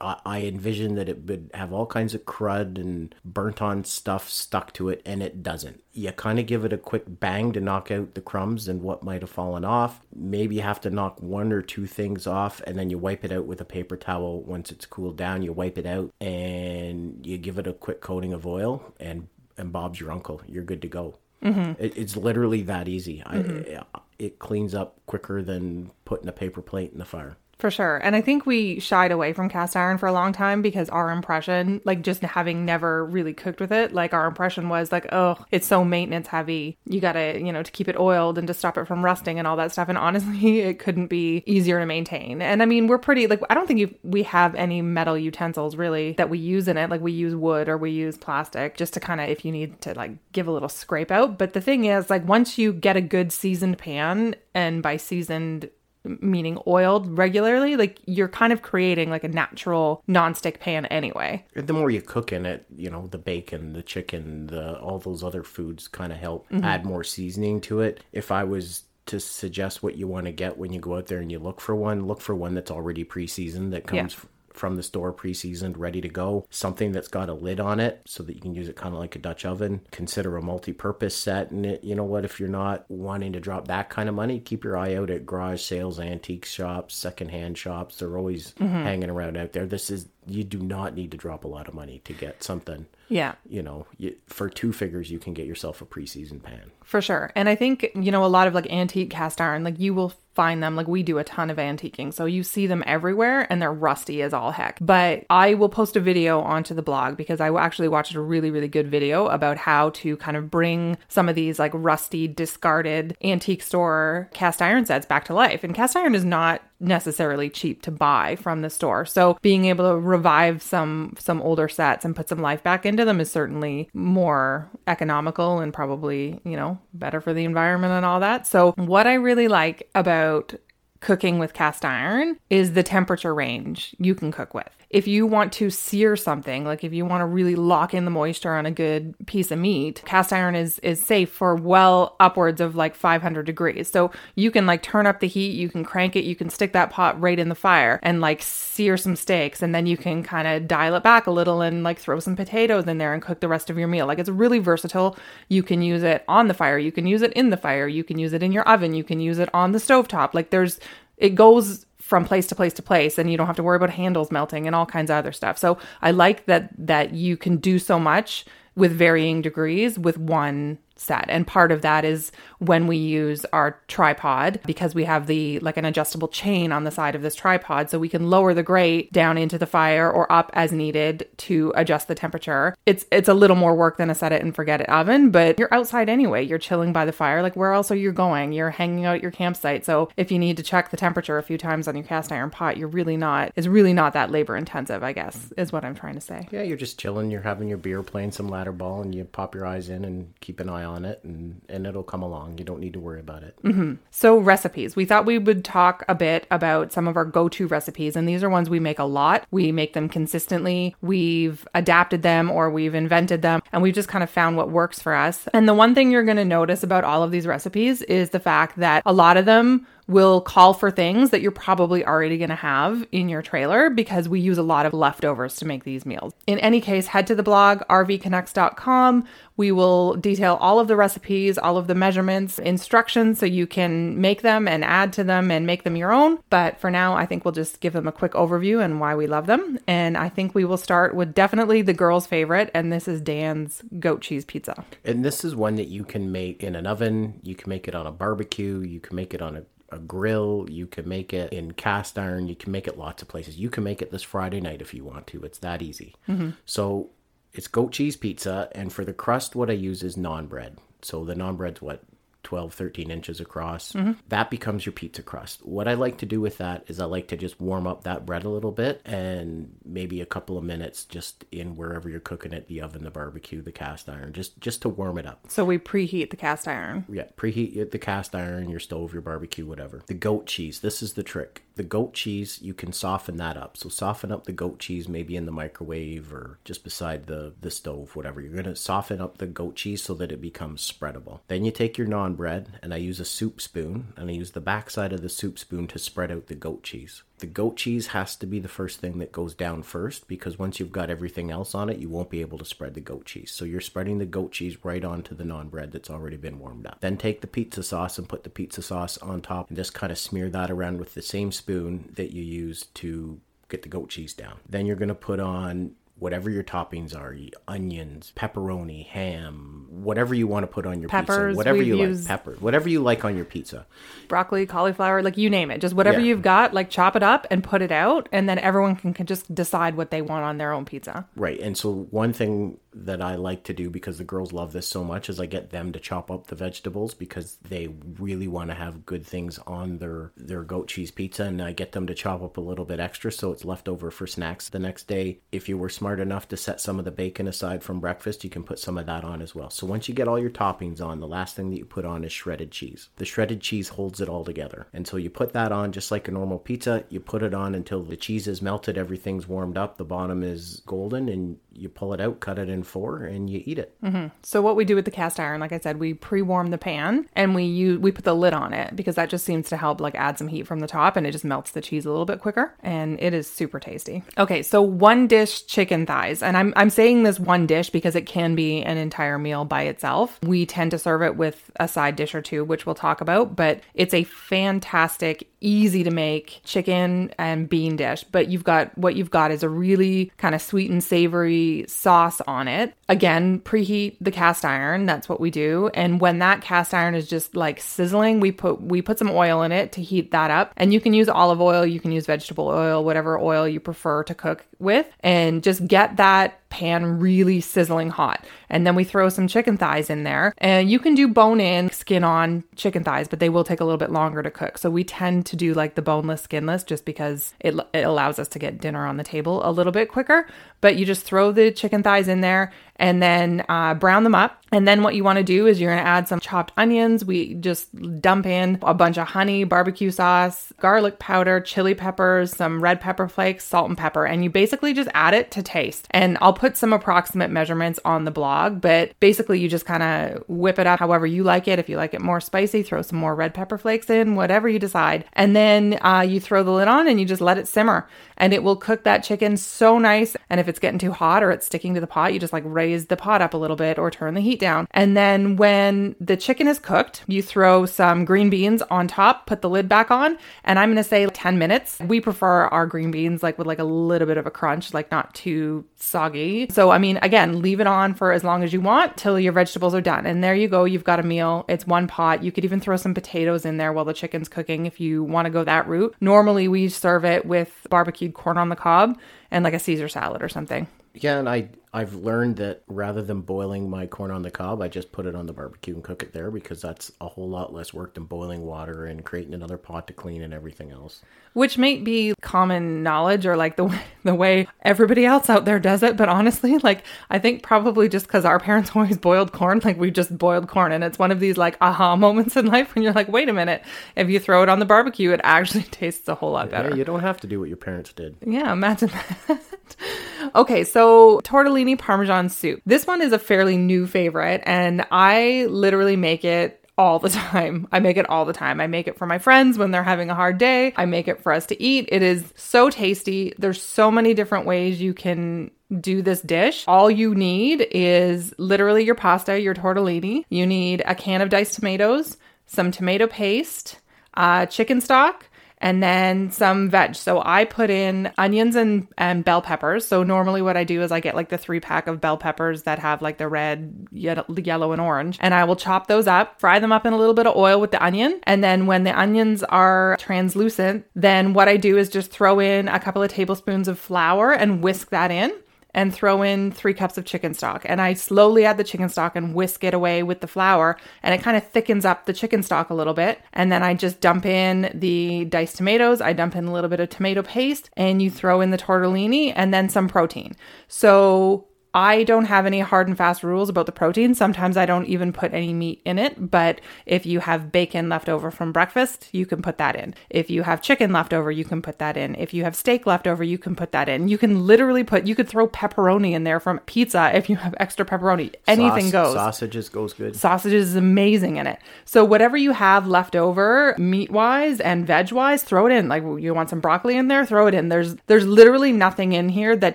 I, 0.00 0.42
envision 0.42 0.94
that 0.96 1.08
it 1.08 1.26
would 1.26 1.50
have 1.54 1.72
all 1.72 1.86
kinds 1.86 2.14
of 2.14 2.24
crud 2.24 2.78
and 2.78 3.14
burnt 3.24 3.62
on 3.62 3.84
stuff 3.84 4.28
stuck 4.28 4.72
to 4.74 4.88
it, 4.88 5.02
and 5.04 5.22
it 5.22 5.42
doesn't. 5.42 5.82
You 5.92 6.12
kind 6.12 6.38
of 6.38 6.46
give 6.46 6.64
it 6.64 6.72
a 6.72 6.78
quick 6.78 7.04
bang 7.06 7.52
to 7.52 7.60
knock 7.60 7.90
out 7.90 8.14
the 8.14 8.20
crumbs 8.20 8.68
and 8.68 8.82
what 8.82 9.02
might 9.02 9.22
have 9.22 9.30
fallen 9.30 9.64
off. 9.64 10.00
Maybe 10.14 10.56
you 10.56 10.62
have 10.62 10.80
to 10.82 10.90
knock 10.90 11.20
one 11.22 11.52
or 11.52 11.62
two 11.62 11.86
things 11.86 12.26
off, 12.26 12.60
and 12.66 12.78
then 12.78 12.90
you 12.90 12.98
wipe 12.98 13.24
it 13.24 13.32
out 13.32 13.46
with 13.46 13.60
a 13.60 13.64
paper 13.64 13.96
towel. 13.96 14.42
Once 14.42 14.70
it's 14.70 14.86
cooled 14.86 15.16
down, 15.16 15.42
you 15.42 15.52
wipe 15.52 15.78
it 15.78 15.86
out 15.86 16.12
and 16.20 17.24
you 17.26 17.38
give 17.38 17.58
it 17.58 17.66
a 17.66 17.72
quick 17.72 18.00
coating 18.00 18.32
of 18.32 18.46
oil, 18.46 18.94
and 19.00 19.28
and 19.56 19.72
Bob's 19.72 20.00
your 20.00 20.10
uncle. 20.10 20.42
You're 20.46 20.64
good 20.64 20.82
to 20.82 20.88
go. 20.88 21.18
Mm-hmm. 21.42 21.82
It, 21.82 21.96
it's 21.96 22.16
literally 22.16 22.62
that 22.62 22.88
easy. 22.88 23.22
I, 23.24 23.36
mm-hmm. 23.36 23.82
it 24.18 24.38
cleans 24.38 24.74
up 24.74 25.00
quicker 25.06 25.42
than 25.42 25.90
putting 26.04 26.28
a 26.28 26.32
paper 26.32 26.62
plate 26.62 26.92
in 26.92 26.98
the 26.98 27.04
fire. 27.04 27.36
For 27.64 27.70
sure. 27.70 27.96
And 27.96 28.14
I 28.14 28.20
think 28.20 28.44
we 28.44 28.78
shied 28.78 29.10
away 29.10 29.32
from 29.32 29.48
cast 29.48 29.74
iron 29.74 29.96
for 29.96 30.06
a 30.06 30.12
long 30.12 30.34
time 30.34 30.60
because 30.60 30.90
our 30.90 31.10
impression, 31.10 31.80
like 31.86 32.02
just 32.02 32.20
having 32.20 32.66
never 32.66 33.06
really 33.06 33.32
cooked 33.32 33.58
with 33.58 33.72
it, 33.72 33.94
like 33.94 34.12
our 34.12 34.26
impression 34.26 34.68
was 34.68 34.92
like, 34.92 35.06
oh, 35.12 35.42
it's 35.50 35.66
so 35.66 35.82
maintenance 35.82 36.26
heavy. 36.26 36.76
You 36.84 37.00
got 37.00 37.12
to, 37.12 37.40
you 37.40 37.50
know, 37.54 37.62
to 37.62 37.72
keep 37.72 37.88
it 37.88 37.96
oiled 37.96 38.36
and 38.36 38.46
to 38.48 38.52
stop 38.52 38.76
it 38.76 38.84
from 38.84 39.02
rusting 39.02 39.38
and 39.38 39.48
all 39.48 39.56
that 39.56 39.72
stuff. 39.72 39.88
And 39.88 39.96
honestly, 39.96 40.60
it 40.60 40.78
couldn't 40.78 41.06
be 41.06 41.42
easier 41.46 41.80
to 41.80 41.86
maintain. 41.86 42.42
And 42.42 42.62
I 42.62 42.66
mean, 42.66 42.86
we're 42.86 42.98
pretty, 42.98 43.28
like, 43.28 43.40
I 43.48 43.54
don't 43.54 43.66
think 43.66 43.98
we 44.02 44.24
have 44.24 44.54
any 44.56 44.82
metal 44.82 45.16
utensils 45.16 45.74
really 45.74 46.12
that 46.18 46.28
we 46.28 46.36
use 46.36 46.68
in 46.68 46.76
it. 46.76 46.90
Like 46.90 47.00
we 47.00 47.12
use 47.12 47.34
wood 47.34 47.70
or 47.70 47.78
we 47.78 47.92
use 47.92 48.18
plastic 48.18 48.76
just 48.76 48.92
to 48.92 49.00
kind 49.00 49.22
of, 49.22 49.30
if 49.30 49.42
you 49.42 49.52
need 49.52 49.80
to 49.80 49.94
like 49.94 50.10
give 50.32 50.48
a 50.48 50.52
little 50.52 50.68
scrape 50.68 51.10
out. 51.10 51.38
But 51.38 51.54
the 51.54 51.62
thing 51.62 51.86
is, 51.86 52.10
like, 52.10 52.28
once 52.28 52.58
you 52.58 52.74
get 52.74 52.98
a 52.98 53.00
good 53.00 53.32
seasoned 53.32 53.78
pan, 53.78 54.36
and 54.54 54.82
by 54.82 54.96
seasoned, 54.96 55.70
meaning 56.04 56.58
oiled 56.66 57.18
regularly, 57.18 57.76
like 57.76 57.98
you're 58.06 58.28
kind 58.28 58.52
of 58.52 58.62
creating 58.62 59.10
like 59.10 59.24
a 59.24 59.28
natural 59.28 60.02
nonstick 60.08 60.60
pan 60.60 60.86
anyway. 60.86 61.44
The 61.54 61.72
more 61.72 61.90
you 61.90 62.02
cook 62.02 62.32
in 62.32 62.46
it, 62.46 62.66
you 62.76 62.90
know, 62.90 63.06
the 63.06 63.18
bacon, 63.18 63.72
the 63.72 63.82
chicken, 63.82 64.48
the 64.48 64.78
all 64.78 64.98
those 64.98 65.22
other 65.22 65.42
foods 65.42 65.88
kind 65.88 66.12
of 66.12 66.18
help 66.18 66.48
mm-hmm. 66.48 66.64
add 66.64 66.84
more 66.84 67.04
seasoning 67.04 67.60
to 67.62 67.80
it. 67.80 68.02
If 68.12 68.30
I 68.30 68.44
was 68.44 68.82
to 69.06 69.20
suggest 69.20 69.82
what 69.82 69.96
you 69.96 70.08
want 70.08 70.26
to 70.26 70.32
get 70.32 70.56
when 70.56 70.72
you 70.72 70.80
go 70.80 70.96
out 70.96 71.06
there 71.06 71.18
and 71.18 71.30
you 71.30 71.38
look 71.38 71.60
for 71.60 71.74
one, 71.74 72.06
look 72.06 72.20
for 72.20 72.34
one 72.34 72.54
that's 72.54 72.70
already 72.70 73.04
pre-seasoned 73.04 73.72
that 73.72 73.86
comes 73.86 74.14
Yeah. 74.14 74.20
From 74.54 74.76
the 74.76 74.82
store 74.82 75.12
pre-seasoned 75.12 75.76
ready 75.76 76.00
to 76.00 76.08
go 76.08 76.46
something 76.50 76.92
that's 76.92 77.08
got 77.08 77.28
a 77.28 77.34
lid 77.34 77.60
on 77.60 77.80
it 77.80 78.00
so 78.06 78.22
that 78.22 78.34
you 78.34 78.40
can 78.40 78.54
use 78.54 78.68
it 78.68 78.76
kind 78.76 78.94
of 78.94 79.00
like 79.00 79.16
a 79.16 79.18
dutch 79.18 79.44
oven. 79.44 79.80
Consider 79.90 80.36
a 80.36 80.42
multi-purpose 80.42 81.16
set 81.16 81.50
and 81.50 81.66
it, 81.66 81.84
you 81.84 81.94
know 81.94 82.04
what 82.04 82.24
if 82.24 82.40
you're 82.40 82.48
not 82.48 82.84
wanting 82.88 83.32
to 83.32 83.40
drop 83.40 83.68
that 83.68 83.90
kind 83.90 84.08
of 84.08 84.14
money 84.14 84.40
keep 84.40 84.64
your 84.64 84.76
eye 84.76 84.94
out 84.94 85.10
at 85.10 85.26
garage 85.26 85.62
sales 85.62 85.98
antique 85.98 86.44
shops 86.44 86.94
secondhand 86.94 87.58
shops. 87.58 87.96
They're 87.96 88.16
always 88.16 88.52
mm-hmm. 88.52 88.66
hanging 88.66 89.10
around 89.10 89.36
out 89.36 89.52
there. 89.52 89.66
This 89.66 89.90
is 89.90 90.08
you 90.26 90.44
do 90.44 90.58
not 90.58 90.94
need 90.94 91.10
to 91.10 91.16
drop 91.16 91.44
a 91.44 91.48
lot 91.48 91.68
of 91.68 91.74
money 91.74 92.00
to 92.04 92.12
get 92.12 92.42
something 92.42 92.86
Yeah. 93.08 93.34
you 93.48 93.62
know 93.62 93.86
you, 93.98 94.16
for 94.26 94.48
two 94.48 94.72
figures 94.72 95.10
you 95.10 95.18
can 95.18 95.34
get 95.34 95.46
yourself 95.46 95.80
a 95.82 95.84
pre-seasoned 95.84 96.42
pan 96.42 96.70
For 96.84 97.00
sure. 97.00 97.32
And 97.34 97.48
I 97.48 97.54
think, 97.54 97.90
you 97.94 98.10
know, 98.12 98.24
a 98.24 98.28
lot 98.28 98.46
of 98.46 98.54
like 98.54 98.70
antique 98.70 99.08
cast 99.10 99.40
iron, 99.40 99.64
like 99.64 99.80
you 99.80 99.94
will 99.94 100.12
find 100.34 100.62
them, 100.62 100.76
like 100.76 100.86
we 100.86 101.02
do 101.02 101.16
a 101.18 101.24
ton 101.24 101.48
of 101.48 101.56
antiquing. 101.56 102.12
So 102.12 102.26
you 102.26 102.42
see 102.42 102.66
them 102.66 102.82
everywhere 102.86 103.46
and 103.50 103.62
they're 103.62 103.72
rusty 103.72 104.20
as 104.20 104.34
all 104.34 104.50
heck. 104.50 104.78
But 104.82 105.24
I 105.30 105.54
will 105.54 105.70
post 105.70 105.96
a 105.96 106.00
video 106.00 106.40
onto 106.40 106.74
the 106.74 106.82
blog 106.82 107.16
because 107.16 107.40
I 107.40 107.48
actually 107.54 107.88
watched 107.88 108.14
a 108.14 108.20
really, 108.20 108.50
really 108.50 108.68
good 108.68 108.90
video 108.90 109.28
about 109.28 109.56
how 109.56 109.90
to 109.90 110.16
kind 110.18 110.36
of 110.36 110.50
bring 110.50 110.98
some 111.08 111.26
of 111.28 111.34
these 111.36 111.58
like 111.58 111.72
rusty, 111.74 112.28
discarded 112.28 113.16
antique 113.22 113.62
store 113.62 114.28
cast 114.34 114.60
iron 114.60 114.84
sets 114.84 115.06
back 115.06 115.24
to 115.26 115.34
life. 115.34 115.64
And 115.64 115.74
cast 115.74 115.96
iron 115.96 116.14
is 116.14 116.24
not 116.24 116.60
necessarily 116.80 117.48
cheap 117.48 117.82
to 117.82 117.90
buy 117.90 118.36
from 118.36 118.62
the 118.62 118.70
store. 118.70 119.04
So 119.06 119.38
being 119.42 119.66
able 119.66 119.88
to 119.90 119.96
revive 119.96 120.62
some 120.62 121.14
some 121.18 121.40
older 121.42 121.68
sets 121.68 122.04
and 122.04 122.16
put 122.16 122.28
some 122.28 122.40
life 122.40 122.62
back 122.62 122.84
into 122.84 123.04
them 123.04 123.20
is 123.20 123.30
certainly 123.30 123.88
more 123.94 124.70
economical 124.86 125.60
and 125.60 125.72
probably, 125.72 126.40
you 126.44 126.56
know, 126.56 126.78
better 126.92 127.20
for 127.20 127.32
the 127.32 127.44
environment 127.44 127.92
and 127.92 128.04
all 128.04 128.20
that. 128.20 128.46
So 128.46 128.72
what 128.72 129.06
I 129.06 129.14
really 129.14 129.48
like 129.48 129.88
about 129.94 130.54
cooking 131.00 131.38
with 131.38 131.52
cast 131.52 131.84
iron 131.84 132.38
is 132.48 132.72
the 132.72 132.82
temperature 132.82 133.34
range 133.34 133.94
you 133.98 134.14
can 134.14 134.32
cook 134.32 134.54
with. 134.54 134.83
If 134.94 135.08
you 135.08 135.26
want 135.26 135.52
to 135.54 135.70
sear 135.70 136.14
something, 136.14 136.64
like 136.64 136.84
if 136.84 136.92
you 136.92 137.04
want 137.04 137.20
to 137.22 137.26
really 137.26 137.56
lock 137.56 137.94
in 137.94 138.04
the 138.04 138.12
moisture 138.12 138.54
on 138.54 138.64
a 138.64 138.70
good 138.70 139.16
piece 139.26 139.50
of 139.50 139.58
meat, 139.58 140.00
cast 140.06 140.32
iron 140.32 140.54
is 140.54 140.78
is 140.84 141.02
safe 141.02 141.30
for 141.30 141.56
well 141.56 142.14
upwards 142.20 142.60
of 142.60 142.76
like 142.76 142.94
500 142.94 143.44
degrees. 143.44 143.90
So 143.90 144.12
you 144.36 144.52
can 144.52 144.66
like 144.66 144.84
turn 144.84 145.08
up 145.08 145.18
the 145.18 145.26
heat, 145.26 145.56
you 145.56 145.68
can 145.68 145.84
crank 145.84 146.14
it, 146.14 146.22
you 146.22 146.36
can 146.36 146.48
stick 146.48 146.74
that 146.74 146.90
pot 146.90 147.20
right 147.20 147.40
in 147.40 147.48
the 147.48 147.56
fire 147.56 147.98
and 148.04 148.20
like 148.20 148.40
sear 148.40 148.96
some 148.96 149.16
steaks 149.16 149.62
and 149.62 149.74
then 149.74 149.86
you 149.86 149.96
can 149.96 150.22
kind 150.22 150.46
of 150.46 150.68
dial 150.68 150.94
it 150.94 151.02
back 151.02 151.26
a 151.26 151.32
little 151.32 151.60
and 151.60 151.82
like 151.82 151.98
throw 151.98 152.20
some 152.20 152.36
potatoes 152.36 152.86
in 152.86 152.98
there 152.98 153.14
and 153.14 153.20
cook 153.20 153.40
the 153.40 153.48
rest 153.48 153.70
of 153.70 153.76
your 153.76 153.88
meal. 153.88 154.06
Like 154.06 154.20
it's 154.20 154.28
really 154.28 154.60
versatile. 154.60 155.16
You 155.48 155.64
can 155.64 155.82
use 155.82 156.04
it 156.04 156.22
on 156.28 156.46
the 156.46 156.54
fire, 156.54 156.78
you 156.78 156.92
can 156.92 157.08
use 157.08 157.22
it 157.22 157.32
in 157.32 157.50
the 157.50 157.56
fire, 157.56 157.88
you 157.88 158.04
can 158.04 158.20
use 158.20 158.32
it 158.32 158.44
in 158.44 158.52
your 158.52 158.62
oven, 158.68 158.94
you 158.94 159.02
can 159.02 159.18
use 159.18 159.40
it 159.40 159.48
on 159.52 159.72
the 159.72 159.78
stovetop. 159.78 160.34
Like 160.34 160.50
there's 160.50 160.78
it 161.16 161.34
goes 161.34 161.84
from 162.04 162.22
place 162.22 162.46
to 162.46 162.54
place 162.54 162.74
to 162.74 162.82
place 162.82 163.16
and 163.16 163.30
you 163.30 163.38
don't 163.38 163.46
have 163.46 163.56
to 163.56 163.62
worry 163.62 163.76
about 163.76 163.88
handles 163.88 164.30
melting 164.30 164.66
and 164.66 164.76
all 164.76 164.84
kinds 164.84 165.10
of 165.10 165.16
other 165.16 165.32
stuff. 165.32 165.56
So 165.56 165.78
I 166.02 166.10
like 166.10 166.44
that 166.44 166.68
that 166.76 167.14
you 167.14 167.38
can 167.38 167.56
do 167.56 167.78
so 167.78 167.98
much 167.98 168.44
with 168.76 168.92
varying 168.92 169.40
degrees 169.40 169.98
with 169.98 170.18
one 170.18 170.76
set. 170.96 171.26
And 171.28 171.46
part 171.46 171.72
of 171.72 171.82
that 171.82 172.04
is 172.04 172.32
when 172.58 172.86
we 172.86 172.96
use 172.96 173.44
our 173.52 173.80
tripod 173.88 174.60
because 174.66 174.94
we 174.94 175.04
have 175.04 175.26
the 175.26 175.58
like 175.60 175.76
an 175.76 175.84
adjustable 175.84 176.28
chain 176.28 176.72
on 176.72 176.84
the 176.84 176.90
side 176.90 177.14
of 177.14 177.22
this 177.22 177.34
tripod 177.34 177.90
so 177.90 177.98
we 177.98 178.08
can 178.08 178.30
lower 178.30 178.54
the 178.54 178.62
grate 178.62 179.12
down 179.12 179.36
into 179.36 179.58
the 179.58 179.66
fire 179.66 180.10
or 180.10 180.30
up 180.32 180.50
as 180.54 180.72
needed 180.72 181.28
to 181.36 181.72
adjust 181.76 182.08
the 182.08 182.14
temperature. 182.14 182.74
It's 182.86 183.04
it's 183.10 183.28
a 183.28 183.34
little 183.34 183.56
more 183.56 183.74
work 183.74 183.96
than 183.96 184.10
a 184.10 184.14
set 184.14 184.32
it 184.32 184.42
and 184.42 184.54
forget 184.54 184.80
it 184.80 184.88
oven, 184.88 185.30
but 185.30 185.58
you're 185.58 185.72
outside 185.72 186.08
anyway. 186.08 186.44
You're 186.44 186.58
chilling 186.58 186.92
by 186.92 187.04
the 187.04 187.12
fire. 187.12 187.42
Like 187.42 187.56
where 187.56 187.72
else 187.72 187.90
are 187.90 187.96
you 187.96 188.12
going? 188.12 188.52
You're 188.52 188.70
hanging 188.70 189.04
out 189.04 189.16
at 189.16 189.22
your 189.22 189.30
campsite. 189.30 189.84
So 189.84 190.08
if 190.16 190.30
you 190.30 190.38
need 190.38 190.56
to 190.56 190.62
check 190.62 190.90
the 190.90 190.96
temperature 190.96 191.38
a 191.38 191.42
few 191.42 191.58
times 191.58 191.88
on 191.88 191.96
your 191.96 192.04
cast 192.04 192.32
iron 192.32 192.50
pot, 192.50 192.76
you're 192.76 192.88
really 192.88 193.16
not 193.16 193.52
it's 193.56 193.66
really 193.66 193.92
not 193.92 194.12
that 194.12 194.30
labor 194.30 194.56
intensive, 194.56 195.02
I 195.02 195.12
guess, 195.12 195.52
is 195.56 195.72
what 195.72 195.84
I'm 195.84 195.94
trying 195.94 196.14
to 196.14 196.20
say. 196.20 196.48
Yeah, 196.50 196.62
you're 196.62 196.76
just 196.76 196.98
chilling. 196.98 197.30
You're 197.30 197.40
having 197.40 197.68
your 197.68 197.78
beer, 197.78 198.02
playing 198.02 198.32
some 198.32 198.48
ladder 198.48 198.72
ball, 198.72 199.02
and 199.02 199.14
you 199.14 199.24
pop 199.24 199.54
your 199.54 199.66
eyes 199.66 199.88
in 199.88 200.04
and 200.04 200.32
keep 200.40 200.60
an 200.60 200.68
eye 200.68 200.83
on 200.84 201.04
it, 201.04 201.20
and 201.24 201.60
and 201.68 201.86
it'll 201.86 202.02
come 202.02 202.22
along. 202.22 202.58
You 202.58 202.64
don't 202.64 202.80
need 202.80 202.92
to 202.92 203.00
worry 203.00 203.20
about 203.20 203.42
it. 203.42 203.56
Mm-hmm. 203.62 203.94
So, 204.10 204.38
recipes. 204.38 204.94
We 204.94 205.04
thought 205.04 205.26
we 205.26 205.38
would 205.38 205.64
talk 205.64 206.04
a 206.08 206.14
bit 206.14 206.46
about 206.50 206.92
some 206.92 207.08
of 207.08 207.16
our 207.16 207.24
go 207.24 207.48
to 207.50 207.66
recipes, 207.66 208.16
and 208.16 208.28
these 208.28 208.44
are 208.44 208.50
ones 208.50 208.70
we 208.70 208.80
make 208.80 208.98
a 208.98 209.04
lot. 209.04 209.46
We 209.50 209.72
make 209.72 209.94
them 209.94 210.08
consistently. 210.08 210.94
We've 211.00 211.66
adapted 211.74 212.22
them 212.22 212.50
or 212.50 212.70
we've 212.70 212.94
invented 212.94 213.42
them, 213.42 213.62
and 213.72 213.82
we've 213.82 213.94
just 213.94 214.08
kind 214.08 214.22
of 214.22 214.30
found 214.30 214.56
what 214.56 214.70
works 214.70 215.00
for 215.00 215.14
us. 215.14 215.48
And 215.52 215.68
the 215.68 215.74
one 215.74 215.94
thing 215.94 216.10
you're 216.10 216.24
going 216.24 216.36
to 216.36 216.44
notice 216.44 216.82
about 216.82 217.04
all 217.04 217.22
of 217.22 217.30
these 217.30 217.46
recipes 217.46 218.02
is 218.02 218.30
the 218.30 218.40
fact 218.40 218.78
that 218.78 219.02
a 219.06 219.12
lot 219.12 219.36
of 219.36 219.46
them 219.46 219.86
will 220.06 220.40
call 220.40 220.74
for 220.74 220.90
things 220.90 221.30
that 221.30 221.40
you're 221.40 221.50
probably 221.50 222.04
already 222.04 222.36
going 222.36 222.50
to 222.50 222.54
have 222.54 223.06
in 223.10 223.28
your 223.28 223.42
trailer 223.42 223.90
because 223.90 224.28
we 224.28 224.40
use 224.40 224.58
a 224.58 224.62
lot 224.62 224.86
of 224.86 224.92
leftovers 224.92 225.56
to 225.56 225.64
make 225.64 225.84
these 225.84 226.04
meals. 226.04 226.34
In 226.46 226.58
any 226.58 226.80
case, 226.80 227.06
head 227.06 227.26
to 227.28 227.34
the 227.34 227.42
blog 227.42 227.80
rvcanucks.com. 227.88 229.24
We 229.56 229.70
will 229.70 230.14
detail 230.14 230.58
all 230.60 230.80
of 230.80 230.88
the 230.88 230.96
recipes, 230.96 231.58
all 231.58 231.76
of 231.76 231.86
the 231.86 231.94
measurements, 231.94 232.58
instructions 232.58 233.38
so 233.38 233.46
you 233.46 233.66
can 233.66 234.20
make 234.20 234.42
them 234.42 234.66
and 234.66 234.84
add 234.84 235.12
to 235.14 235.24
them 235.24 235.50
and 235.50 235.64
make 235.64 235.84
them 235.84 235.96
your 235.96 236.12
own. 236.12 236.40
But 236.50 236.80
for 236.80 236.90
now, 236.90 237.14
I 237.14 237.24
think 237.24 237.44
we'll 237.44 237.52
just 237.52 237.80
give 237.80 237.92
them 237.92 238.08
a 238.08 238.12
quick 238.12 238.32
overview 238.32 238.84
and 238.84 239.00
why 239.00 239.14
we 239.14 239.26
love 239.26 239.46
them. 239.46 239.78
And 239.86 240.18
I 240.18 240.28
think 240.28 240.54
we 240.54 240.64
will 240.64 240.76
start 240.76 241.14
with 241.14 241.34
definitely 241.34 241.82
the 241.82 241.94
girls' 241.94 242.26
favorite, 242.26 242.70
and 242.74 242.92
this 242.92 243.06
is 243.06 243.20
Dan's 243.20 243.82
goat 244.00 244.22
cheese 244.22 244.44
pizza. 244.44 244.84
And 245.04 245.24
this 245.24 245.44
is 245.44 245.54
one 245.54 245.76
that 245.76 245.88
you 245.88 246.04
can 246.04 246.32
make 246.32 246.64
in 246.64 246.74
an 246.74 246.86
oven. 246.86 247.40
You 247.44 247.54
can 247.54 247.68
make 247.68 247.86
it 247.86 247.94
on 247.94 248.06
a 248.06 248.12
barbecue. 248.12 248.80
You 248.80 248.98
can 248.98 249.14
make 249.14 249.34
it 249.34 249.40
on 249.40 249.56
a 249.56 249.62
a 249.94 249.98
grill, 249.98 250.66
you 250.68 250.86
can 250.86 251.08
make 251.08 251.32
it 251.32 251.52
in 251.52 251.72
cast 251.72 252.18
iron, 252.18 252.48
you 252.48 252.56
can 252.56 252.72
make 252.72 252.88
it 252.88 252.98
lots 252.98 253.22
of 253.22 253.28
places. 253.28 253.58
You 253.58 253.70
can 253.70 253.84
make 253.84 254.02
it 254.02 254.10
this 254.10 254.22
Friday 254.22 254.60
night 254.60 254.82
if 254.82 254.92
you 254.92 255.04
want 255.04 255.26
to. 255.28 255.42
It's 255.42 255.58
that 255.58 255.82
easy. 255.82 256.14
Mm-hmm. 256.28 256.50
So 256.66 257.10
it's 257.52 257.68
goat 257.68 257.92
cheese 257.92 258.16
pizza, 258.16 258.68
and 258.72 258.92
for 258.92 259.04
the 259.04 259.12
crust, 259.12 259.54
what 259.54 259.70
I 259.70 259.74
use 259.74 260.02
is 260.02 260.16
naan 260.16 260.48
bread. 260.48 260.78
So 261.02 261.24
the 261.24 261.34
naan 261.34 261.56
bread's 261.56 261.80
what 261.80 262.02
12, 262.44 262.72
13 262.72 263.10
inches 263.10 263.40
across. 263.40 263.92
Mm-hmm. 263.92 264.12
That 264.28 264.50
becomes 264.50 264.86
your 264.86 264.92
pizza 264.92 265.22
crust. 265.22 265.64
What 265.64 265.88
I 265.88 265.94
like 265.94 266.18
to 266.18 266.26
do 266.26 266.40
with 266.40 266.58
that 266.58 266.84
is 266.86 267.00
I 267.00 267.06
like 267.06 267.28
to 267.28 267.36
just 267.36 267.60
warm 267.60 267.86
up 267.86 268.04
that 268.04 268.24
bread 268.24 268.44
a 268.44 268.48
little 268.48 268.70
bit 268.70 269.02
and 269.04 269.74
maybe 269.84 270.20
a 270.20 270.26
couple 270.26 270.56
of 270.56 270.64
minutes 270.64 271.04
just 271.04 271.44
in 271.50 271.76
wherever 271.76 272.08
you're 272.08 272.20
cooking 272.20 272.52
it, 272.52 272.68
the 272.68 272.80
oven, 272.80 273.04
the 273.04 273.10
barbecue, 273.10 273.62
the 273.62 273.72
cast 273.72 274.08
iron, 274.08 274.32
just 274.32 274.60
just 274.60 274.82
to 274.82 274.88
warm 274.88 275.18
it 275.18 275.26
up. 275.26 275.46
So 275.48 275.64
we 275.64 275.78
preheat 275.78 276.30
the 276.30 276.36
cast 276.36 276.68
iron. 276.68 277.04
Yeah, 277.10 277.26
preheat 277.36 277.90
the 277.90 277.98
cast 277.98 278.34
iron, 278.34 278.68
your 278.68 278.80
stove, 278.80 279.12
your 279.12 279.22
barbecue, 279.22 279.66
whatever. 279.66 280.02
The 280.06 280.14
goat 280.14 280.46
cheese, 280.46 280.80
this 280.80 281.02
is 281.02 281.14
the 281.14 281.22
trick. 281.22 281.63
The 281.76 281.82
goat 281.82 282.14
cheese, 282.14 282.60
you 282.62 282.72
can 282.72 282.92
soften 282.92 283.36
that 283.38 283.56
up. 283.56 283.76
So 283.76 283.88
soften 283.88 284.30
up 284.30 284.44
the 284.44 284.52
goat 284.52 284.78
cheese 284.78 285.08
maybe 285.08 285.36
in 285.36 285.46
the 285.46 285.52
microwave 285.52 286.32
or 286.32 286.58
just 286.64 286.84
beside 286.84 287.26
the, 287.26 287.52
the 287.60 287.70
stove, 287.70 288.14
whatever. 288.14 288.40
You're 288.40 288.52
going 288.52 288.64
to 288.64 288.76
soften 288.76 289.20
up 289.20 289.38
the 289.38 289.46
goat 289.46 289.74
cheese 289.74 290.02
so 290.02 290.14
that 290.14 290.30
it 290.30 290.40
becomes 290.40 290.90
spreadable. 290.90 291.40
Then 291.48 291.64
you 291.64 291.72
take 291.72 291.98
your 291.98 292.06
naan 292.06 292.36
bread 292.36 292.78
and 292.82 292.94
I 292.94 292.98
use 292.98 293.18
a 293.18 293.24
soup 293.24 293.60
spoon 293.60 294.12
and 294.16 294.30
I 294.30 294.34
use 294.34 294.52
the 294.52 294.60
backside 294.60 295.12
of 295.12 295.22
the 295.22 295.28
soup 295.28 295.58
spoon 295.58 295.88
to 295.88 295.98
spread 295.98 296.30
out 296.30 296.46
the 296.46 296.54
goat 296.54 296.84
cheese. 296.84 297.22
The 297.44 297.50
goat 297.50 297.76
cheese 297.76 298.06
has 298.06 298.36
to 298.36 298.46
be 298.46 298.58
the 298.58 298.68
first 298.68 299.00
thing 299.00 299.18
that 299.18 299.30
goes 299.30 299.52
down 299.52 299.82
first 299.82 300.26
because 300.28 300.58
once 300.58 300.80
you've 300.80 300.90
got 300.90 301.10
everything 301.10 301.50
else 301.50 301.74
on 301.74 301.90
it, 301.90 301.98
you 301.98 302.08
won't 302.08 302.30
be 302.30 302.40
able 302.40 302.56
to 302.56 302.64
spread 302.64 302.94
the 302.94 303.02
goat 303.02 303.26
cheese. 303.26 303.50
So 303.50 303.66
you're 303.66 303.82
spreading 303.82 304.16
the 304.16 304.24
goat 304.24 304.50
cheese 304.50 304.82
right 304.82 305.04
onto 305.04 305.34
the 305.34 305.44
naan 305.44 305.68
bread 305.68 305.92
that's 305.92 306.08
already 306.08 306.38
been 306.38 306.58
warmed 306.58 306.86
up. 306.86 307.02
Then 307.02 307.18
take 307.18 307.42
the 307.42 307.46
pizza 307.46 307.82
sauce 307.82 308.16
and 308.16 308.26
put 308.26 308.44
the 308.44 308.48
pizza 308.48 308.80
sauce 308.80 309.18
on 309.18 309.42
top 309.42 309.68
and 309.68 309.76
just 309.76 309.92
kind 309.92 310.10
of 310.10 310.16
smear 310.16 310.48
that 310.48 310.70
around 310.70 310.98
with 310.98 311.12
the 311.12 311.20
same 311.20 311.52
spoon 311.52 312.08
that 312.14 312.32
you 312.32 312.42
use 312.42 312.86
to 312.94 313.38
get 313.68 313.82
the 313.82 313.90
goat 313.90 314.08
cheese 314.08 314.32
down. 314.32 314.60
Then 314.66 314.86
you're 314.86 314.96
going 314.96 315.08
to 315.10 315.14
put 315.14 315.38
on 315.38 315.96
whatever 316.18 316.48
your 316.48 316.62
toppings 316.62 317.14
are 317.14 317.36
onions 317.66 318.32
pepperoni 318.36 319.06
ham 319.06 319.86
whatever 319.90 320.34
you 320.34 320.46
want 320.46 320.62
to 320.62 320.66
put 320.66 320.86
on 320.86 321.00
your 321.00 321.08
Peppers, 321.08 321.48
pizza 321.48 321.56
whatever 321.56 321.82
you 321.82 321.96
like 321.96 322.26
pepper 322.26 322.56
whatever 322.60 322.88
you 322.88 323.00
like 323.00 323.24
on 323.24 323.36
your 323.36 323.44
pizza 323.44 323.86
broccoli, 324.28 324.66
cauliflower, 324.66 325.22
like 325.22 325.36
you 325.36 325.50
name 325.50 325.70
it. 325.70 325.80
Just 325.80 325.94
whatever 325.94 326.18
Yeah. 326.18 326.26
you've 326.26 326.42
got, 326.42 326.72
like 326.74 326.90
chop 326.90 327.14
it 327.14 327.22
up 327.22 327.46
and 327.50 327.62
put 327.62 327.82
it 327.82 327.92
out, 327.92 328.28
and 328.32 328.48
then 328.48 328.58
everyone 328.58 328.96
can, 328.96 329.12
can 329.12 329.26
just 329.26 329.54
decide 329.54 329.96
what 329.96 330.10
they 330.10 330.22
want 330.22 330.44
on 330.44 330.58
their 330.58 330.72
own 330.72 330.84
pizza. 330.84 331.26
Right. 331.36 331.60
And 331.60 331.76
so 331.76 332.06
one 332.10 332.32
thing 332.32 332.78
that 332.94 333.20
I 333.20 333.34
like 333.34 333.64
to 333.64 333.74
do 333.74 333.90
because 333.90 334.18
the 334.18 334.24
girls 334.24 334.52
love 334.52 334.72
this 334.72 334.86
so 334.86 335.02
much 335.02 335.28
is 335.28 335.40
I 335.40 335.46
get 335.46 335.70
them 335.70 335.92
to 335.92 336.00
chop 336.00 336.30
up 336.30 336.46
the 336.46 336.54
vegetables 336.54 337.14
because 337.14 337.56
they 337.68 337.88
really 338.18 338.48
want 338.48 338.70
to 338.70 338.74
have 338.74 339.04
good 339.04 339.26
things 339.26 339.58
on 339.66 339.98
their 339.98 340.32
their 340.36 340.62
goat 340.62 340.88
cheese 340.88 341.10
pizza 341.10 341.44
and 341.44 341.60
I 341.60 341.72
get 341.72 341.92
them 341.92 342.06
to 342.06 342.14
chop 342.14 342.42
up 342.42 342.56
a 342.56 342.60
little 342.60 342.84
bit 342.84 343.00
extra 343.00 343.32
so 343.32 343.52
it's 343.52 343.64
left 343.64 343.88
over 343.88 344.10
for 344.10 344.26
snacks 344.26 344.68
the 344.68 344.78
next 344.78 345.08
day. 345.08 345.40
If 345.50 345.68
you 345.68 345.76
were 345.76 345.88
smart 345.88 346.20
enough 346.20 346.48
to 346.48 346.56
set 346.56 346.80
some 346.80 346.98
of 346.98 347.04
the 347.04 347.10
bacon 347.10 347.48
aside 347.48 347.82
from 347.82 348.00
breakfast, 348.00 348.44
you 348.44 348.50
can 348.50 348.62
put 348.62 348.78
some 348.78 348.98
of 348.98 349.06
that 349.06 349.24
on 349.24 349.42
as 349.42 349.54
well. 349.54 349.70
So 349.70 349.86
once 349.86 350.08
you 350.08 350.14
get 350.14 350.28
all 350.28 350.38
your 350.38 350.50
toppings 350.50 351.00
on, 351.00 351.20
the 351.20 351.26
last 351.26 351.56
thing 351.56 351.70
that 351.70 351.78
you 351.78 351.84
put 351.84 352.04
on 352.04 352.24
is 352.24 352.32
shredded 352.32 352.70
cheese. 352.70 353.08
The 353.16 353.24
shredded 353.24 353.60
cheese 353.60 353.88
holds 353.88 354.20
it 354.20 354.28
all 354.28 354.44
together. 354.44 354.86
And 354.92 355.06
so 355.06 355.16
you 355.16 355.30
put 355.30 355.52
that 355.52 355.72
on 355.72 355.92
just 355.92 356.10
like 356.10 356.28
a 356.28 356.32
normal 356.32 356.58
pizza, 356.58 357.04
you 357.08 357.20
put 357.20 357.42
it 357.42 357.54
on 357.54 357.74
until 357.74 358.02
the 358.02 358.16
cheese 358.16 358.46
is 358.46 358.62
melted, 358.62 358.96
everything's 358.96 359.48
warmed 359.48 359.76
up, 359.76 359.96
the 359.96 360.04
bottom 360.04 360.42
is 360.42 360.82
golden 360.86 361.28
and 361.28 361.58
you 361.74 361.88
pull 361.88 362.12
it 362.14 362.20
out, 362.20 362.40
cut 362.40 362.58
it 362.58 362.68
in 362.68 362.82
four, 362.82 363.24
and 363.24 363.48
you 363.50 363.62
eat 363.64 363.78
it. 363.78 363.94
Mm-hmm. 364.02 364.28
So 364.42 364.62
what 364.62 364.76
we 364.76 364.84
do 364.84 364.94
with 364.94 365.04
the 365.04 365.10
cast 365.10 365.40
iron, 365.40 365.60
like 365.60 365.72
I 365.72 365.78
said, 365.78 365.98
we 365.98 366.14
pre-warm 366.14 366.70
the 366.70 366.78
pan 366.78 367.28
and 367.34 367.54
we 367.54 367.64
use 367.64 367.98
we 367.98 368.12
put 368.12 368.24
the 368.24 368.34
lid 368.34 368.54
on 368.54 368.72
it 368.72 368.94
because 368.94 369.16
that 369.16 369.28
just 369.28 369.44
seems 369.44 369.68
to 369.68 369.76
help 369.76 370.00
like 370.00 370.14
add 370.14 370.38
some 370.38 370.48
heat 370.48 370.66
from 370.66 370.80
the 370.80 370.86
top 370.86 371.16
and 371.16 371.26
it 371.26 371.32
just 371.32 371.44
melts 371.44 371.72
the 371.72 371.80
cheese 371.80 372.04
a 372.06 372.10
little 372.10 372.24
bit 372.24 372.40
quicker 372.40 372.74
and 372.80 373.20
it 373.20 373.34
is 373.34 373.48
super 373.48 373.80
tasty. 373.80 374.22
Okay, 374.38 374.62
so 374.62 374.82
one 374.82 375.26
dish 375.26 375.66
chicken 375.66 376.06
thighs. 376.06 376.42
And 376.42 376.56
I'm 376.56 376.72
I'm 376.76 376.90
saying 376.90 377.22
this 377.22 377.40
one 377.40 377.66
dish 377.66 377.90
because 377.90 378.14
it 378.14 378.26
can 378.26 378.54
be 378.54 378.82
an 378.82 378.96
entire 378.96 379.38
meal 379.38 379.64
by 379.64 379.82
itself. 379.82 380.38
We 380.42 380.66
tend 380.66 380.90
to 380.92 380.98
serve 380.98 381.22
it 381.22 381.36
with 381.36 381.70
a 381.76 381.88
side 381.88 382.16
dish 382.16 382.34
or 382.34 382.42
two, 382.42 382.64
which 382.64 382.86
we'll 382.86 382.94
talk 382.94 383.20
about, 383.20 383.56
but 383.56 383.80
it's 383.94 384.14
a 384.14 384.24
fantastic 384.24 385.48
easy 385.60 386.04
to 386.04 386.10
make 386.10 386.60
chicken 386.64 387.32
and 387.38 387.68
bean 387.68 387.96
dish, 387.96 388.22
but 388.24 388.48
you've 388.48 388.64
got 388.64 388.96
what 388.98 389.16
you've 389.16 389.30
got 389.30 389.50
is 389.50 389.62
a 389.62 389.68
really 389.68 390.30
kind 390.36 390.54
of 390.54 390.60
sweet 390.60 390.90
and 390.90 391.02
savory 391.02 391.63
sauce 391.86 392.40
on 392.46 392.68
it. 392.68 392.94
Again, 393.08 393.60
preheat 393.60 394.16
the 394.20 394.30
cast 394.30 394.64
iron, 394.64 395.06
that's 395.06 395.28
what 395.28 395.40
we 395.40 395.50
do. 395.50 395.90
And 395.94 396.20
when 396.20 396.38
that 396.38 396.62
cast 396.62 396.94
iron 396.94 397.14
is 397.14 397.28
just 397.28 397.54
like 397.54 397.80
sizzling, 397.80 398.40
we 398.40 398.52
put 398.52 398.80
we 398.80 399.02
put 399.02 399.18
some 399.18 399.30
oil 399.30 399.62
in 399.62 399.72
it 399.72 399.92
to 399.92 400.02
heat 400.02 400.30
that 400.30 400.50
up. 400.50 400.72
And 400.76 400.92
you 400.92 401.00
can 401.00 401.14
use 401.14 401.28
olive 401.28 401.60
oil, 401.60 401.86
you 401.86 402.00
can 402.00 402.12
use 402.12 402.26
vegetable 402.26 402.68
oil, 402.68 403.04
whatever 403.04 403.38
oil 403.38 403.68
you 403.68 403.80
prefer 403.80 404.24
to 404.24 404.34
cook 404.34 404.64
with, 404.78 405.06
and 405.20 405.62
just 405.62 405.86
get 405.86 406.16
that 406.16 406.60
pan 406.74 407.20
really 407.20 407.60
sizzling 407.60 408.10
hot. 408.10 408.44
And 408.68 408.84
then 408.84 408.96
we 408.96 409.04
throw 409.04 409.28
some 409.28 409.46
chicken 409.46 409.76
thighs 409.76 410.10
in 410.10 410.24
there. 410.24 410.52
And 410.58 410.90
you 410.90 410.98
can 410.98 411.14
do 411.14 411.28
bone 411.28 411.60
in, 411.60 411.92
skin 411.92 412.24
on 412.24 412.64
chicken 412.74 413.04
thighs, 413.04 413.28
but 413.28 413.38
they 413.38 413.48
will 413.48 413.62
take 413.62 413.78
a 413.78 413.84
little 413.84 413.98
bit 413.98 414.10
longer 414.10 414.42
to 414.42 414.50
cook. 414.50 414.76
So 414.78 414.90
we 414.90 415.04
tend 415.04 415.46
to 415.46 415.56
do 415.56 415.72
like 415.72 415.94
the 415.94 416.02
boneless, 416.02 416.42
skinless 416.42 416.82
just 416.82 417.04
because 417.04 417.54
it, 417.60 417.76
it 417.92 418.02
allows 418.04 418.40
us 418.40 418.48
to 418.48 418.58
get 418.58 418.80
dinner 418.80 419.06
on 419.06 419.18
the 419.18 419.22
table 419.22 419.64
a 419.64 419.70
little 419.70 419.92
bit 419.92 420.08
quicker. 420.08 420.48
But 420.80 420.96
you 420.96 421.06
just 421.06 421.24
throw 421.24 421.52
the 421.52 421.70
chicken 421.70 422.02
thighs 422.02 422.26
in 422.26 422.40
there 422.40 422.72
and 422.96 423.22
then 423.22 423.64
uh, 423.68 423.94
brown 423.94 424.24
them 424.24 424.34
up. 424.34 424.60
And 424.74 424.88
then 424.88 425.04
what 425.04 425.14
you 425.14 425.22
want 425.22 425.36
to 425.36 425.44
do 425.44 425.68
is 425.68 425.80
you're 425.80 425.92
going 425.92 426.02
to 426.02 426.08
add 426.08 426.26
some 426.26 426.40
chopped 426.40 426.72
onions. 426.76 427.24
We 427.24 427.54
just 427.54 427.94
dump 428.20 428.44
in 428.44 428.78
a 428.82 428.92
bunch 428.92 429.18
of 429.18 429.28
honey, 429.28 429.62
barbecue 429.62 430.10
sauce, 430.10 430.72
garlic 430.80 431.20
powder, 431.20 431.60
chili 431.60 431.94
peppers, 431.94 432.56
some 432.56 432.82
red 432.82 433.00
pepper 433.00 433.28
flakes, 433.28 433.64
salt 433.64 433.88
and 433.88 433.96
pepper. 433.96 434.26
And 434.26 434.42
you 434.42 434.50
basically 434.50 434.92
just 434.92 435.08
add 435.14 435.32
it 435.32 435.52
to 435.52 435.62
taste. 435.62 436.08
And 436.10 436.36
I'll 436.40 436.52
put 436.52 436.76
some 436.76 436.92
approximate 436.92 437.52
measurements 437.52 438.00
on 438.04 438.24
the 438.24 438.32
blog, 438.32 438.80
but 438.80 439.12
basically 439.20 439.60
you 439.60 439.68
just 439.68 439.86
kind 439.86 440.02
of 440.02 440.42
whip 440.48 440.80
it 440.80 440.88
up 440.88 440.98
however 440.98 441.24
you 441.24 441.44
like 441.44 441.68
it. 441.68 441.78
If 441.78 441.88
you 441.88 441.96
like 441.96 442.12
it 442.12 442.20
more 442.20 442.40
spicy, 442.40 442.82
throw 442.82 443.02
some 443.02 443.18
more 443.18 443.36
red 443.36 443.54
pepper 443.54 443.78
flakes 443.78 444.10
in, 444.10 444.34
whatever 444.34 444.68
you 444.68 444.80
decide. 444.80 445.24
And 445.34 445.54
then 445.54 446.00
uh, 446.04 446.22
you 446.28 446.40
throw 446.40 446.64
the 446.64 446.72
lid 446.72 446.88
on 446.88 447.06
and 447.06 447.20
you 447.20 447.26
just 447.26 447.40
let 447.40 447.58
it 447.58 447.68
simmer. 447.68 448.08
And 448.36 448.52
it 448.52 448.64
will 448.64 448.74
cook 448.74 449.04
that 449.04 449.22
chicken 449.22 449.56
so 449.56 449.98
nice. 449.98 450.36
And 450.50 450.58
if 450.58 450.66
it's 450.66 450.80
getting 450.80 450.98
too 450.98 451.12
hot 451.12 451.44
or 451.44 451.52
it's 451.52 451.66
sticking 451.66 451.94
to 451.94 452.00
the 452.00 452.08
pot, 452.08 452.32
you 452.32 452.40
just 452.40 452.52
like 452.52 452.64
the 452.84 453.16
pot 453.16 453.42
up 453.42 453.54
a 453.54 453.56
little 453.56 453.76
bit 453.76 453.98
or 453.98 454.10
turn 454.10 454.34
the 454.34 454.40
heat 454.40 454.60
down. 454.60 454.86
And 454.92 455.16
then 455.16 455.56
when 455.56 456.16
the 456.20 456.36
chicken 456.36 456.68
is 456.68 456.78
cooked, 456.78 457.24
you 457.26 457.42
throw 457.42 457.86
some 457.86 458.24
green 458.24 458.50
beans 458.50 458.82
on 458.82 459.08
top, 459.08 459.46
put 459.46 459.62
the 459.62 459.70
lid 459.70 459.88
back 459.88 460.10
on, 460.10 460.38
and 460.64 460.78
I'm 460.78 460.88
going 460.88 460.96
to 460.96 461.04
say 461.04 461.26
10 461.26 461.58
minutes. 461.58 461.98
We 462.00 462.20
prefer 462.20 462.66
our 462.66 462.86
green 462.86 463.10
beans 463.10 463.42
like 463.42 463.58
with 463.58 463.66
like 463.66 463.78
a 463.78 463.84
little 463.84 464.26
bit 464.26 464.36
of 464.36 464.46
a 464.46 464.50
crunch, 464.50 464.94
like 464.94 465.10
not 465.10 465.34
too 465.34 465.84
soggy. 465.96 466.68
So, 466.70 466.90
I 466.90 466.98
mean, 466.98 467.18
again, 467.22 467.62
leave 467.62 467.80
it 467.80 467.86
on 467.86 468.14
for 468.14 468.32
as 468.32 468.44
long 468.44 468.62
as 468.62 468.72
you 468.72 468.80
want 468.80 469.16
till 469.16 469.40
your 469.40 469.52
vegetables 469.52 469.94
are 469.94 470.00
done. 470.00 470.26
And 470.26 470.42
there 470.42 470.54
you 470.54 470.68
go. 470.68 470.84
You've 470.84 471.04
got 471.04 471.20
a 471.20 471.22
meal. 471.22 471.64
It's 471.68 471.86
one 471.86 472.06
pot. 472.06 472.42
You 472.42 472.52
could 472.52 472.64
even 472.64 472.80
throw 472.80 472.96
some 472.96 473.14
potatoes 473.14 473.64
in 473.64 473.76
there 473.76 473.92
while 473.92 474.04
the 474.04 474.14
chicken's 474.14 474.48
cooking 474.48 474.86
if 474.86 475.00
you 475.00 475.22
want 475.22 475.46
to 475.46 475.50
go 475.50 475.64
that 475.64 475.88
route. 475.88 476.14
Normally, 476.20 476.68
we 476.68 476.88
serve 476.88 477.24
it 477.24 477.46
with 477.46 477.86
barbecued 477.90 478.34
corn 478.34 478.58
on 478.58 478.68
the 478.68 478.76
cob 478.76 479.18
and 479.54 479.64
like 479.64 479.72
a 479.74 479.78
Caesar 479.78 480.08
salad 480.08 480.42
or 480.42 480.48
something. 480.50 480.86
Yeah, 481.14 481.38
and 481.38 481.48
I 481.48 481.68
I've 481.92 482.14
learned 482.14 482.56
that 482.56 482.82
rather 482.88 483.22
than 483.22 483.42
boiling 483.42 483.88
my 483.88 484.06
corn 484.08 484.32
on 484.32 484.42
the 484.42 484.50
cob, 484.50 484.82
I 484.82 484.88
just 484.88 485.12
put 485.12 485.26
it 485.26 485.36
on 485.36 485.46
the 485.46 485.52
barbecue 485.52 485.94
and 485.94 486.02
cook 486.02 486.24
it 486.24 486.32
there 486.32 486.50
because 486.50 486.82
that's 486.82 487.12
a 487.20 487.28
whole 487.28 487.48
lot 487.48 487.72
less 487.72 487.94
work 487.94 488.14
than 488.14 488.24
boiling 488.24 488.62
water 488.66 489.06
and 489.06 489.24
creating 489.24 489.54
another 489.54 489.78
pot 489.78 490.08
to 490.08 490.12
clean 490.12 490.42
and 490.42 490.52
everything 490.52 490.90
else. 490.90 491.22
which 491.52 491.78
may 491.78 491.98
be 491.98 492.34
common 492.40 493.04
knowledge 493.04 493.46
or 493.46 493.56
like 493.56 493.76
the 493.76 493.84
way, 493.84 494.00
the 494.24 494.34
way 494.34 494.66
everybody 494.82 495.24
else 495.24 495.48
out 495.48 495.64
there 495.66 495.78
does 495.78 496.02
it 496.02 496.16
but 496.16 496.28
honestly 496.28 496.76
like 496.82 497.04
i 497.30 497.38
think 497.38 497.62
probably 497.62 498.08
just 498.08 498.26
because 498.26 498.44
our 498.44 498.58
parents 498.58 498.90
always 498.96 499.16
boiled 499.16 499.52
corn 499.52 499.80
like 499.84 499.96
we 499.96 500.10
just 500.10 500.36
boiled 500.36 500.66
corn 500.66 500.90
and 500.90 501.04
it's 501.04 501.16
one 501.16 501.30
of 501.30 501.38
these 501.38 501.56
like 501.56 501.76
aha 501.80 502.16
moments 502.16 502.56
in 502.56 502.66
life 502.66 502.92
when 502.96 503.04
you're 503.04 503.12
like 503.12 503.28
wait 503.28 503.48
a 503.48 503.52
minute 503.52 503.84
if 504.16 504.28
you 504.28 504.40
throw 504.40 504.64
it 504.64 504.68
on 504.68 504.80
the 504.80 504.84
barbecue 504.84 505.30
it 505.30 505.40
actually 505.44 505.84
tastes 505.84 506.26
a 506.28 506.34
whole 506.34 506.50
lot 506.50 506.68
better 506.72 506.90
Yeah, 506.90 506.96
you 506.96 507.04
don't 507.04 507.20
have 507.20 507.40
to 507.42 507.46
do 507.46 507.60
what 507.60 507.68
your 507.68 507.76
parents 507.76 508.12
did. 508.12 508.34
yeah, 508.44 508.72
imagine 508.72 509.10
that. 509.10 509.38
okay, 510.54 510.84
so 510.84 511.40
tortellini 511.44 511.98
parmesan 511.98 512.48
soup. 512.48 512.80
This 512.86 513.06
one 513.06 513.22
is 513.22 513.32
a 513.32 513.38
fairly 513.38 513.76
new 513.76 514.06
favorite, 514.06 514.62
and 514.64 515.06
I 515.10 515.66
literally 515.68 516.16
make 516.16 516.44
it 516.44 516.84
all 516.96 517.18
the 517.18 517.28
time. 517.30 517.88
I 517.92 518.00
make 518.00 518.16
it 518.16 518.28
all 518.28 518.44
the 518.44 518.52
time. 518.52 518.80
I 518.80 518.86
make 518.86 519.08
it 519.08 519.18
for 519.18 519.26
my 519.26 519.38
friends 519.38 519.78
when 519.78 519.90
they're 519.90 520.02
having 520.02 520.30
a 520.30 520.34
hard 520.34 520.58
day. 520.58 520.92
I 520.96 521.06
make 521.06 521.28
it 521.28 521.42
for 521.42 521.52
us 521.52 521.66
to 521.66 521.82
eat. 521.82 522.08
It 522.10 522.22
is 522.22 522.52
so 522.56 522.90
tasty. 522.90 523.52
There's 523.58 523.80
so 523.80 524.10
many 524.10 524.34
different 524.34 524.66
ways 524.66 525.00
you 525.00 525.14
can 525.14 525.70
do 526.00 526.22
this 526.22 526.40
dish. 526.40 526.84
All 526.88 527.10
you 527.10 527.34
need 527.34 527.86
is 527.90 528.54
literally 528.58 529.04
your 529.04 529.14
pasta, 529.14 529.60
your 529.60 529.74
tortellini. 529.74 530.44
You 530.48 530.66
need 530.66 531.02
a 531.06 531.14
can 531.14 531.40
of 531.40 531.50
diced 531.50 531.74
tomatoes, 531.74 532.36
some 532.66 532.90
tomato 532.90 533.26
paste, 533.26 534.00
uh, 534.34 534.66
chicken 534.66 535.00
stock, 535.00 535.46
and 535.84 536.02
then 536.02 536.50
some 536.50 536.88
veg. 536.88 537.14
So 537.14 537.42
I 537.44 537.66
put 537.66 537.90
in 537.90 538.32
onions 538.38 538.74
and, 538.74 539.06
and 539.18 539.44
bell 539.44 539.60
peppers. 539.60 540.06
So 540.06 540.22
normally 540.22 540.62
what 540.62 540.78
I 540.78 540.84
do 540.84 541.02
is 541.02 541.12
I 541.12 541.20
get 541.20 541.34
like 541.34 541.50
the 541.50 541.58
three 541.58 541.78
pack 541.78 542.06
of 542.06 542.22
bell 542.22 542.38
peppers 542.38 542.84
that 542.84 542.98
have 543.00 543.20
like 543.20 543.36
the 543.36 543.48
red, 543.48 544.08
ye- 544.10 544.34
yellow, 544.64 544.92
and 544.92 545.00
orange. 545.00 545.36
And 545.42 545.52
I 545.52 545.64
will 545.64 545.76
chop 545.76 546.06
those 546.06 546.26
up, 546.26 546.58
fry 546.58 546.78
them 546.78 546.90
up 546.90 547.04
in 547.04 547.12
a 547.12 547.18
little 547.18 547.34
bit 547.34 547.46
of 547.46 547.54
oil 547.54 547.82
with 547.82 547.90
the 547.90 548.02
onion. 548.02 548.40
And 548.44 548.64
then 548.64 548.86
when 548.86 549.04
the 549.04 549.16
onions 549.16 549.62
are 549.64 550.16
translucent, 550.18 551.04
then 551.14 551.52
what 551.52 551.68
I 551.68 551.76
do 551.76 551.98
is 551.98 552.08
just 552.08 552.30
throw 552.30 552.60
in 552.60 552.88
a 552.88 552.98
couple 552.98 553.22
of 553.22 553.30
tablespoons 553.30 553.86
of 553.86 553.98
flour 553.98 554.52
and 554.52 554.82
whisk 554.82 555.10
that 555.10 555.30
in 555.30 555.52
and 555.94 556.12
throw 556.12 556.42
in 556.42 556.72
three 556.72 556.92
cups 556.92 557.16
of 557.16 557.24
chicken 557.24 557.54
stock. 557.54 557.82
And 557.86 558.00
I 558.00 558.14
slowly 558.14 558.64
add 558.64 558.76
the 558.76 558.84
chicken 558.84 559.08
stock 559.08 559.36
and 559.36 559.54
whisk 559.54 559.84
it 559.84 559.94
away 559.94 560.22
with 560.22 560.40
the 560.40 560.46
flour. 560.46 560.96
And 561.22 561.34
it 561.34 561.42
kind 561.42 561.56
of 561.56 561.66
thickens 561.66 562.04
up 562.04 562.26
the 562.26 562.32
chicken 562.32 562.62
stock 562.62 562.90
a 562.90 562.94
little 562.94 563.14
bit. 563.14 563.40
And 563.52 563.70
then 563.70 563.82
I 563.82 563.94
just 563.94 564.20
dump 564.20 564.44
in 564.44 564.90
the 564.92 565.44
diced 565.46 565.76
tomatoes. 565.76 566.20
I 566.20 566.32
dump 566.32 566.56
in 566.56 566.66
a 566.66 566.72
little 566.72 566.90
bit 566.90 567.00
of 567.00 567.08
tomato 567.08 567.42
paste 567.42 567.90
and 567.96 568.20
you 568.20 568.30
throw 568.30 568.60
in 568.60 568.70
the 568.70 568.78
tortellini 568.78 569.52
and 569.54 569.72
then 569.72 569.88
some 569.88 570.08
protein. 570.08 570.56
So 570.88 571.68
I 571.94 572.24
don't 572.24 572.46
have 572.46 572.66
any 572.66 572.80
hard 572.80 573.06
and 573.06 573.16
fast 573.16 573.44
rules 573.44 573.68
about 573.68 573.86
the 573.86 573.92
protein. 573.92 574.34
Sometimes 574.34 574.76
I 574.76 574.84
don't 574.84 575.06
even 575.06 575.32
put 575.32 575.54
any 575.54 575.72
meat 575.72 576.02
in 576.04 576.18
it, 576.18 576.50
but 576.50 576.80
if 577.06 577.24
you 577.24 577.38
have 577.38 577.70
bacon 577.70 578.08
left 578.08 578.28
over 578.28 578.50
from 578.50 578.72
breakfast, 578.72 579.28
you 579.30 579.46
can 579.46 579.62
put 579.62 579.78
that 579.78 579.94
in. 579.94 580.12
If 580.28 580.50
you 580.50 580.64
have 580.64 580.82
chicken 580.82 581.12
left 581.12 581.32
over, 581.32 581.52
you 581.52 581.64
can 581.64 581.80
put 581.80 582.00
that 582.00 582.16
in. 582.16 582.34
If 582.34 582.52
you 582.52 582.64
have 582.64 582.74
steak 582.74 583.06
left 583.06 583.28
over, 583.28 583.44
you 583.44 583.58
can 583.58 583.76
put 583.76 583.92
that 583.92 584.08
in. 584.08 584.26
You 584.26 584.36
can 584.36 584.66
literally 584.66 585.04
put, 585.04 585.24
you 585.26 585.36
could 585.36 585.48
throw 585.48 585.68
pepperoni 585.68 586.32
in 586.32 586.42
there 586.42 586.58
from 586.58 586.80
pizza 586.80 587.30
if 587.32 587.48
you 587.48 587.56
have 587.56 587.76
extra 587.78 588.04
pepperoni. 588.04 588.52
Anything 588.66 589.10
goes. 589.10 589.34
Sausages 589.34 589.88
goes 589.88 590.12
good. 590.14 590.34
Sausages 590.34 590.88
is 590.88 590.96
amazing 590.96 591.58
in 591.58 591.68
it. 591.68 591.78
So 592.04 592.24
whatever 592.24 592.56
you 592.56 592.72
have 592.72 593.06
left 593.06 593.36
over, 593.36 593.94
meat 593.98 594.32
wise 594.32 594.80
and 594.80 595.06
veg 595.06 595.30
wise, 595.30 595.62
throw 595.62 595.86
it 595.86 595.92
in. 595.92 596.08
Like 596.08 596.24
you 596.24 596.52
want 596.54 596.70
some 596.70 596.80
broccoli 596.80 597.16
in 597.16 597.28
there, 597.28 597.46
throw 597.46 597.68
it 597.68 597.74
in. 597.74 597.88
There's 597.88 598.16
there's 598.26 598.46
literally 598.46 598.90
nothing 598.90 599.32
in 599.32 599.48
here 599.48 599.76
that 599.76 599.94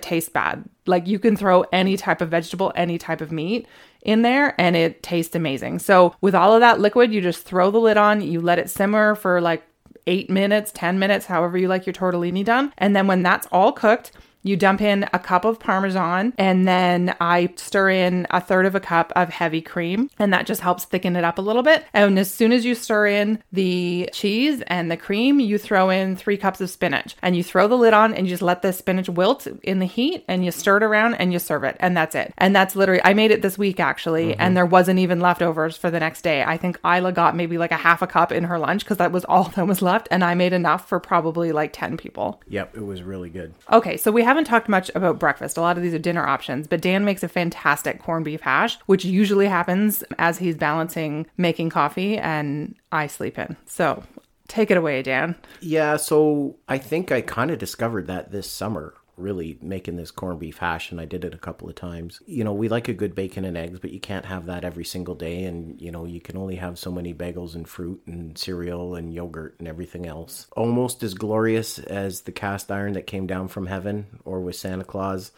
tastes 0.00 0.30
bad. 0.30 0.64
Like 0.90 1.06
you 1.06 1.18
can 1.18 1.36
throw 1.36 1.62
any 1.72 1.96
type 1.96 2.20
of 2.20 2.28
vegetable, 2.28 2.72
any 2.74 2.98
type 2.98 3.20
of 3.20 3.32
meat 3.32 3.66
in 4.02 4.22
there 4.22 4.54
and 4.60 4.76
it 4.76 5.02
tastes 5.02 5.34
amazing. 5.34 5.78
So 5.78 6.14
with 6.20 6.34
all 6.34 6.52
of 6.52 6.60
that 6.60 6.80
liquid, 6.80 7.12
you 7.12 7.20
just 7.20 7.44
throw 7.44 7.70
the 7.70 7.78
lid 7.78 7.96
on, 7.96 8.20
you 8.20 8.40
let 8.40 8.58
it 8.58 8.68
simmer 8.68 9.14
for 9.14 9.40
like 9.40 9.62
eight 10.06 10.30
minutes, 10.30 10.72
10 10.74 10.98
minutes, 10.98 11.26
however 11.26 11.56
you 11.56 11.68
like 11.68 11.86
your 11.86 11.92
tortellini 11.92 12.44
done. 12.44 12.72
And 12.78 12.96
then 12.96 13.06
when 13.06 13.22
that's 13.22 13.46
all 13.52 13.72
cooked, 13.72 14.12
you 14.42 14.56
dump 14.56 14.80
in 14.80 15.08
a 15.12 15.18
cup 15.18 15.44
of 15.44 15.58
Parmesan 15.58 16.32
and 16.38 16.66
then 16.66 17.14
I 17.20 17.52
stir 17.56 17.90
in 17.90 18.26
a 18.30 18.40
third 18.40 18.66
of 18.66 18.74
a 18.74 18.80
cup 18.80 19.12
of 19.14 19.28
heavy 19.28 19.60
cream 19.60 20.10
and 20.18 20.32
that 20.32 20.46
just 20.46 20.60
helps 20.60 20.84
thicken 20.84 21.16
it 21.16 21.24
up 21.24 21.38
a 21.38 21.42
little 21.42 21.62
bit. 21.62 21.84
And 21.92 22.18
as 22.18 22.32
soon 22.32 22.52
as 22.52 22.64
you 22.64 22.74
stir 22.74 23.06
in 23.08 23.42
the 23.52 24.08
cheese 24.12 24.62
and 24.66 24.90
the 24.90 24.96
cream, 24.96 25.40
you 25.40 25.58
throw 25.58 25.90
in 25.90 26.16
three 26.16 26.36
cups 26.36 26.60
of 26.60 26.70
spinach 26.70 27.16
and 27.22 27.36
you 27.36 27.42
throw 27.42 27.68
the 27.68 27.76
lid 27.76 27.92
on 27.92 28.14
and 28.14 28.26
you 28.26 28.30
just 28.30 28.42
let 28.42 28.62
the 28.62 28.72
spinach 28.72 29.08
wilt 29.08 29.46
in 29.62 29.78
the 29.78 29.86
heat 29.86 30.24
and 30.28 30.44
you 30.44 30.50
stir 30.50 30.78
it 30.78 30.82
around 30.82 31.14
and 31.14 31.32
you 31.32 31.38
serve 31.38 31.64
it. 31.64 31.76
And 31.80 31.96
that's 31.96 32.14
it. 32.14 32.32
And 32.38 32.54
that's 32.54 32.76
literally, 32.76 33.02
I 33.04 33.14
made 33.14 33.30
it 33.30 33.42
this 33.42 33.58
week 33.58 33.80
actually, 33.80 34.32
mm-hmm. 34.32 34.40
and 34.40 34.56
there 34.56 34.66
wasn't 34.66 34.98
even 34.98 35.20
leftovers 35.20 35.76
for 35.76 35.90
the 35.90 36.00
next 36.00 36.22
day. 36.22 36.42
I 36.42 36.56
think 36.56 36.78
Isla 36.84 37.12
got 37.12 37.36
maybe 37.36 37.58
like 37.58 37.72
a 37.72 37.76
half 37.76 38.02
a 38.02 38.06
cup 38.06 38.32
in 38.32 38.44
her 38.44 38.58
lunch 38.58 38.84
because 38.84 38.98
that 38.98 39.12
was 39.12 39.24
all 39.26 39.44
that 39.56 39.66
was 39.66 39.82
left. 39.82 40.08
And 40.10 40.24
I 40.24 40.34
made 40.34 40.52
enough 40.52 40.88
for 40.88 40.98
probably 40.98 41.52
like 41.52 41.72
10 41.72 41.96
people. 41.96 42.40
Yep, 42.48 42.76
it 42.76 42.84
was 42.84 43.02
really 43.02 43.30
good. 43.30 43.54
Okay, 43.72 43.96
so 43.96 44.10
we 44.10 44.22
haven't 44.30 44.44
talked 44.44 44.68
much 44.68 44.92
about 44.94 45.18
breakfast. 45.18 45.56
A 45.56 45.60
lot 45.60 45.76
of 45.76 45.82
these 45.82 45.92
are 45.92 45.98
dinner 45.98 46.24
options, 46.24 46.68
but 46.68 46.80
Dan 46.80 47.04
makes 47.04 47.24
a 47.24 47.28
fantastic 47.28 48.00
corned 48.00 48.24
beef 48.24 48.40
hash, 48.40 48.78
which 48.86 49.04
usually 49.04 49.46
happens 49.46 50.04
as 50.18 50.38
he's 50.38 50.56
balancing 50.56 51.26
making 51.36 51.70
coffee 51.70 52.16
and 52.16 52.76
I 52.92 53.08
sleep 53.08 53.40
in. 53.40 53.56
So 53.66 54.04
take 54.46 54.70
it 54.70 54.76
away, 54.76 55.02
Dan. 55.02 55.34
Yeah, 55.60 55.96
so 55.96 56.56
I 56.68 56.78
think 56.78 57.10
I 57.10 57.22
kind 57.22 57.50
of 57.50 57.58
discovered 57.58 58.06
that 58.06 58.30
this 58.30 58.48
summer, 58.48 58.94
really 59.20 59.58
making 59.60 59.96
this 59.96 60.10
corned 60.10 60.40
beef 60.40 60.58
hash, 60.58 60.90
and 60.90 61.00
I 61.00 61.04
did 61.04 61.24
it 61.24 61.34
a 61.34 61.38
couple 61.38 61.68
of 61.68 61.74
times. 61.74 62.20
You 62.26 62.44
know, 62.44 62.52
we 62.52 62.68
like 62.68 62.88
a 62.88 62.92
good 62.92 63.14
bacon 63.14 63.44
and 63.44 63.56
eggs, 63.56 63.78
but 63.78 63.92
you 63.92 64.00
can't 64.00 64.24
have 64.26 64.46
that 64.46 64.64
every 64.64 64.84
single 64.84 65.14
day, 65.14 65.44
and 65.44 65.80
you 65.80 65.90
know, 65.90 66.04
you 66.04 66.20
can 66.20 66.36
only 66.36 66.56
have 66.56 66.78
so 66.78 66.90
many 66.90 67.14
bagels 67.14 67.54
and 67.54 67.68
fruit 67.68 68.02
and 68.06 68.36
cereal 68.36 68.94
and 68.94 69.12
yogurt 69.12 69.56
and 69.58 69.68
everything 69.68 70.06
else. 70.06 70.46
Almost 70.56 71.02
as 71.02 71.14
glorious 71.14 71.78
as 71.78 72.22
the 72.22 72.32
cast 72.32 72.70
iron 72.70 72.94
that 72.94 73.06
came 73.06 73.26
down 73.26 73.48
from 73.48 73.66
heaven 73.66 74.20
or 74.24 74.40
with 74.40 74.56
Santa 74.56 74.84
Claus. 74.84 75.32